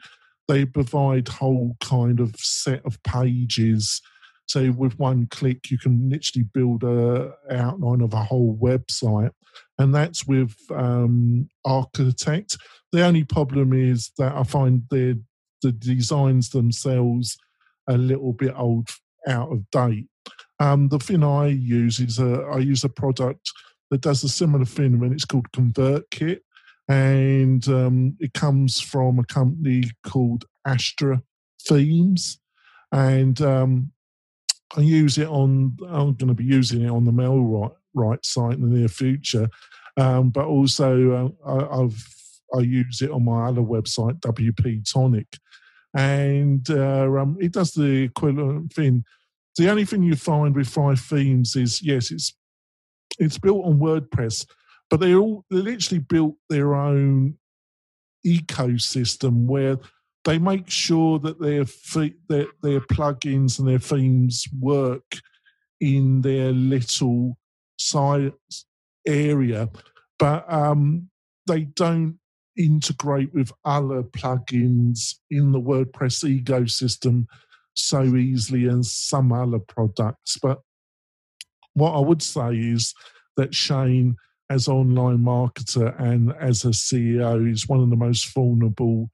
they 0.48 0.64
provide 0.64 1.28
whole 1.28 1.76
kind 1.80 2.20
of 2.20 2.34
set 2.36 2.84
of 2.84 3.02
pages. 3.02 4.00
So 4.46 4.70
with 4.72 4.98
one 4.98 5.26
click, 5.26 5.70
you 5.70 5.78
can 5.78 6.08
literally 6.08 6.48
build 6.54 6.82
a 6.82 7.34
outline 7.50 8.00
of 8.00 8.14
a 8.14 8.24
whole 8.24 8.56
website, 8.60 9.32
and 9.78 9.94
that's 9.94 10.26
with 10.26 10.56
um, 10.74 11.48
Architect. 11.64 12.56
The 12.92 13.04
only 13.04 13.24
problem 13.24 13.72
is 13.72 14.10
that 14.18 14.34
I 14.34 14.42
find 14.42 14.82
the 14.90 15.20
the 15.62 15.72
designs 15.72 16.50
themselves 16.50 17.36
a 17.88 17.96
little 17.96 18.32
bit 18.32 18.54
old, 18.56 18.88
out 19.26 19.50
of 19.52 19.68
date. 19.70 20.06
Um, 20.60 20.88
the 20.88 20.98
thing 20.98 21.24
I 21.24 21.46
use 21.46 21.98
is 21.98 22.18
a, 22.18 22.42
I 22.42 22.58
use 22.58 22.84
a 22.84 22.88
product 22.88 23.50
that 23.90 24.02
does 24.02 24.22
a 24.22 24.28
similar 24.28 24.64
thing, 24.64 24.94
and 25.02 25.12
it's 25.12 25.24
called 25.24 25.50
ConvertKit, 25.52 26.40
and 26.88 27.66
um, 27.68 28.16
it 28.20 28.34
comes 28.34 28.80
from 28.80 29.18
a 29.18 29.24
company 29.24 29.84
called 30.06 30.44
Astra 30.66 31.22
Themes, 31.66 32.38
and 32.92 33.40
um, 33.40 33.92
I 34.76 34.80
use 34.80 35.18
it 35.18 35.28
on. 35.28 35.76
I'm 35.88 36.14
going 36.14 36.28
to 36.28 36.34
be 36.34 36.44
using 36.44 36.82
it 36.82 36.90
on 36.90 37.04
the 37.04 37.12
MailRight 37.12 37.74
right 37.98 38.24
site 38.24 38.54
in 38.54 38.62
the 38.62 38.78
near 38.78 38.88
future, 38.88 39.48
um, 39.96 40.30
but 40.30 40.46
also 40.46 41.34
uh, 41.46 41.50
I, 41.50 41.82
I've 41.82 42.14
I 42.54 42.60
use 42.60 43.02
it 43.02 43.10
on 43.10 43.24
my 43.24 43.48
other 43.48 43.60
website, 43.60 44.20
WP 44.20 44.90
Tonic, 44.90 45.26
and 45.94 46.68
uh, 46.70 47.10
um, 47.20 47.36
it 47.40 47.52
does 47.52 47.72
the 47.72 48.04
equivalent 48.04 48.72
thing. 48.72 49.04
The 49.56 49.68
only 49.70 49.84
thing 49.84 50.02
you 50.02 50.16
find 50.16 50.54
with 50.54 50.68
Thrive 50.68 51.00
Themes 51.00 51.56
is 51.56 51.82
yes, 51.82 52.10
it's 52.10 52.34
it's 53.18 53.38
built 53.38 53.66
on 53.66 53.78
WordPress, 53.78 54.46
but 54.88 55.00
they 55.00 55.14
all 55.14 55.44
they 55.50 55.56
literally 55.56 56.00
built 56.00 56.36
their 56.48 56.74
own 56.74 57.34
ecosystem 58.26 59.46
where 59.46 59.78
they 60.24 60.38
make 60.38 60.68
sure 60.68 61.18
that 61.18 61.40
their 61.40 61.64
their 62.28 62.46
their 62.62 62.80
plugins 62.80 63.58
and 63.58 63.68
their 63.68 63.78
themes 63.78 64.46
work 64.60 65.18
in 65.80 66.22
their 66.22 66.52
little 66.52 67.38
side 67.78 68.32
area, 69.06 69.68
but 70.18 70.50
um, 70.52 71.08
they 71.46 71.62
don't 71.62 72.18
integrate 72.56 73.32
with 73.32 73.52
other 73.64 74.02
plugins 74.02 75.14
in 75.30 75.52
the 75.52 75.60
WordPress 75.60 76.24
ecosystem 76.24 77.26
so 77.74 78.16
easily 78.16 78.68
as 78.68 78.92
some 78.92 79.32
other 79.32 79.60
products. 79.60 80.36
But 80.42 80.60
what 81.74 81.92
I 81.92 82.00
would 82.00 82.22
say 82.22 82.56
is 82.56 82.92
that 83.36 83.54
Shane, 83.54 84.16
as 84.50 84.66
online 84.66 85.18
marketer 85.18 85.98
and 86.00 86.32
as 86.40 86.64
a 86.64 86.68
CEO, 86.68 87.50
is 87.50 87.68
one 87.68 87.80
of 87.80 87.90
the 87.90 87.96
most 87.96 88.34
vulnerable 88.34 89.10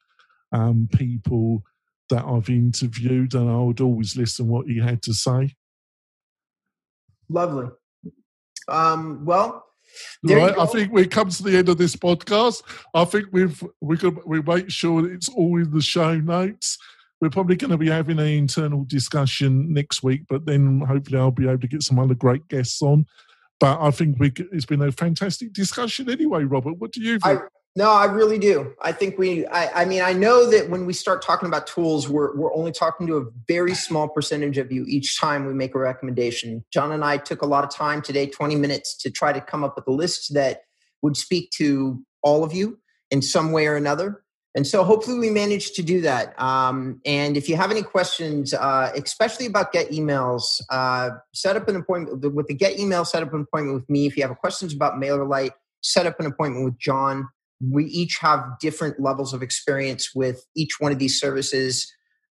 um, 0.53 0.89
people 0.93 1.63
that 2.11 2.25
I've 2.25 2.49
interviewed, 2.49 3.35
and 3.35 3.51
I 3.51 3.59
would 3.59 3.81
always 3.81 4.17
listen 4.17 4.49
what 4.49 4.67
he 4.67 4.79
had 4.79 5.03
to 5.03 5.13
say. 5.13 5.55
Lovely. 7.29 7.69
Um, 8.69 9.25
well, 9.25 9.65
right, 10.25 10.59
I 10.59 10.67
think 10.67 10.93
we 10.93 11.07
come 11.07 11.29
to 11.29 11.43
the 11.43 11.57
end 11.57 11.69
of 11.69 11.79
this 11.79 11.97
podcast. 11.97 12.63
I 12.95 13.05
think 13.05 13.27
we've 13.33 13.63
we 13.81 13.97
could 13.97 14.19
we 14.25 14.43
make 14.43 14.71
sure 14.71 15.11
it's 15.11 15.29
all 15.29 15.61
in 15.61 15.71
the 15.71 15.83
show 15.83 16.15
notes. 16.15 16.79
We're 17.21 17.31
probably 17.31 17.57
going 17.57 17.71
to 17.71 17.79
be 17.79 17.89
having 17.89 18.19
an 18.19 18.27
internal 18.27 18.85
discussion 18.85 19.73
next 19.73 20.03
week, 20.03 20.23
but 20.29 20.47
then 20.47 20.81
hopefully 20.81 21.19
I'll 21.19 21.31
be 21.31 21.49
able 21.49 21.61
to 21.61 21.69
get 21.69 21.83
some 21.83 21.99
other 21.99 22.15
great 22.15 22.49
guests 22.49 22.83
on. 22.83 23.07
But 23.61 23.81
I 23.81 23.91
think 23.93 24.19
we, 24.19 24.33
it's 24.53 24.67
been 24.67 24.83
a 24.83 24.93
fantastic 24.93 25.53
discussion 25.53 26.11
anyway, 26.11 26.45
Robert. 26.45 26.75
What 26.75 26.93
do 26.93 27.01
you 27.01 27.19
think? 27.21 27.41
I, 27.41 27.45
no, 27.77 27.91
I 27.91 28.05
really 28.05 28.39
do. 28.39 28.73
I 28.81 28.93
think 28.93 29.19
we, 29.19 29.47
I, 29.47 29.83
I, 29.83 29.85
mean, 29.85 30.01
I 30.01 30.13
know 30.13 30.49
that 30.49 30.71
when 30.71 30.87
we 30.87 30.93
start 30.93 31.23
talking 31.23 31.49
about 31.49 31.67
tools, 31.67 32.09
we're, 32.09 32.37
we're 32.37 32.55
only 32.55 32.71
talking 32.71 33.09
to 33.09 33.17
a 33.17 33.25
very 33.49 33.75
small 33.75 34.09
percentage 34.09 34.59
of 34.59 34.71
you 34.71 34.85
each 34.87 35.19
time 35.19 35.45
we 35.45 35.55
make 35.55 35.75
a 35.75 35.81
recommendation. 35.81 36.65
John 36.73 36.93
and 36.93 37.05
I 37.05 37.17
took 37.17 37.43
a 37.43 37.47
lot 37.47 37.65
of 37.65 37.71
time 37.71 38.01
today, 38.01 38.27
20 38.27 38.55
minutes, 38.55 38.97
to 38.99 39.11
try 39.11 39.33
to 39.33 39.41
come 39.41 39.65
up 39.65 39.75
with 39.75 39.89
a 39.89 39.91
list 39.91 40.35
that 40.35 40.63
would 41.03 41.17
speak 41.17 41.51
to 41.57 42.01
all 42.23 42.45
of 42.45 42.53
you 42.53 42.79
in 43.11 43.21
some 43.21 43.51
way 43.51 43.67
or 43.67 43.75
another. 43.75 44.23
And 44.55 44.65
so 44.65 44.85
hopefully 44.85 45.19
we 45.19 45.31
managed 45.31 45.75
to 45.75 45.83
do 45.83 46.01
that. 46.03 46.41
Um, 46.41 47.01
and 47.05 47.37
if 47.37 47.49
you 47.49 47.57
have 47.57 47.73
any 47.73 47.83
questions, 47.83 48.55
uh, 48.55 48.93
especially 48.95 49.47
about 49.47 49.73
get 49.73 49.91
emails, 49.91 50.45
uh, 50.71 51.11
set 51.33 51.57
up 51.57 51.67
an 51.67 51.75
appointment 51.75 52.35
with 52.35 52.47
the 52.47 52.55
get 52.55 52.79
email, 52.79 53.05
set 53.05 53.25
up 53.25 53.35
an 53.35 53.41
appointment 53.41 53.81
with 53.81 53.91
me. 53.91 54.07
If 54.07 54.17
you 54.17 54.23
have 54.23 54.37
questions 54.39 54.73
about 54.73 54.95
MailerLite, 54.95 55.51
set 55.83 56.07
up 56.07 56.21
an 56.21 56.27
appointment 56.27 56.65
with 56.65 56.79
John 56.79 57.29
we 57.71 57.85
each 57.87 58.19
have 58.21 58.45
different 58.61 59.01
levels 59.01 59.33
of 59.33 59.43
experience 59.43 60.15
with 60.15 60.45
each 60.57 60.81
one 60.81 60.93
of 60.93 60.99
these 60.99 61.19
services. 61.19 61.93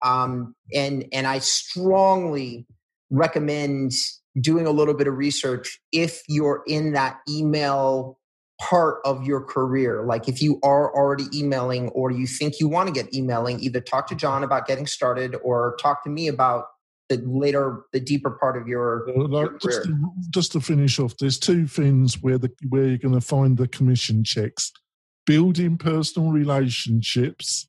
Um, 0.04 0.56
and 0.74 1.06
and 1.14 1.26
i 1.26 1.40
strongly 1.40 2.68
recommend 3.10 3.94
doing 4.40 4.68
a 4.68 4.72
little 4.72 4.94
bit 4.94 5.08
of 5.08 5.16
research 5.16 5.80
if 5.92 6.22
you're 6.28 6.64
in 6.68 6.94
that 6.94 7.20
email 7.30 8.20
part 8.62 9.00
of 9.06 9.26
your 9.26 9.42
career. 9.42 10.04
Like 10.04 10.28
if 10.28 10.42
you 10.42 10.60
are 10.64 10.94
already 10.96 11.26
emailing 11.34 11.90
or 11.90 12.12
you 12.12 12.28
think 12.28 12.60
you 12.60 12.68
want 12.68 12.88
to 12.88 12.94
get 12.94 13.14
emailing 13.14 13.60
either 13.60 13.82
talk 13.82 14.08
to 14.08 14.16
john 14.16 14.44
about 14.44 14.68
getting 14.68 14.88
started 14.88 15.36
or 15.44 15.76
talk 15.82 16.04
to 16.04 16.10
me 16.10 16.28
about 16.28 16.66
the 17.10 17.18
later 17.18 17.84
the 17.94 18.00
deeper 18.00 18.32
part 18.32 18.58
of 18.58 18.68
your, 18.68 19.08
uh, 19.10 19.28
like, 19.28 19.50
your 19.50 19.60
just, 19.60 19.84
to, 19.84 20.10
just 20.32 20.52
to 20.54 20.62
finish 20.62 21.00
off 21.00 21.16
there's 21.18 21.38
two 21.38 21.68
things 21.68 22.22
where 22.22 22.38
the 22.38 22.50
where 22.70 22.86
you're 22.86 22.98
going 22.98 23.14
to 23.14 23.22
find 23.22 23.58
the 23.58 23.68
commission 23.68 24.24
checks 24.24 24.72
building 25.26 25.78
personal 25.78 26.32
relationships 26.32 27.68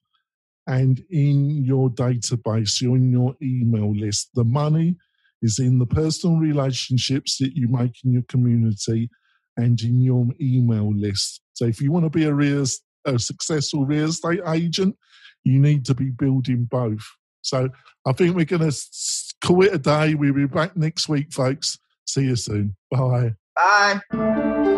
and 0.66 1.04
in 1.10 1.64
your 1.64 1.90
database, 1.90 2.80
you're 2.80 2.96
in 2.96 3.12
your 3.12 3.36
email 3.40 3.94
list. 3.94 4.30
The 4.34 4.44
money 4.44 4.96
is 5.42 5.58
in 5.58 5.78
the 5.78 5.86
personal 5.86 6.38
relationships 6.38 7.38
that 7.38 7.54
you 7.54 7.68
make 7.68 7.92
in 8.04 8.12
your 8.12 8.24
community 8.28 9.10
and 9.56 9.80
in 9.80 10.00
your 10.00 10.26
email 10.40 10.92
list. 10.94 11.40
So 11.54 11.66
if 11.66 11.80
you 11.80 11.92
want 11.92 12.04
to 12.04 12.10
be 12.10 12.24
a, 12.24 12.34
real, 12.34 12.64
a 13.04 13.18
successful 13.18 13.86
real 13.86 14.08
estate 14.08 14.40
agent, 14.46 14.96
you 15.44 15.60
need 15.60 15.84
to 15.86 15.94
be 15.94 16.10
building 16.10 16.64
both. 16.64 17.06
So 17.42 17.68
I 18.04 18.12
think 18.12 18.34
we're 18.34 18.44
going 18.44 18.68
to 18.68 18.76
call 19.44 19.64
it 19.64 19.74
a 19.74 19.78
day. 19.78 20.14
We'll 20.14 20.34
be 20.34 20.46
back 20.46 20.76
next 20.76 21.08
week, 21.08 21.32
folks. 21.32 21.78
See 22.06 22.24
you 22.24 22.36
soon. 22.36 22.76
Bye. 22.90 23.34
Bye. 23.54 24.72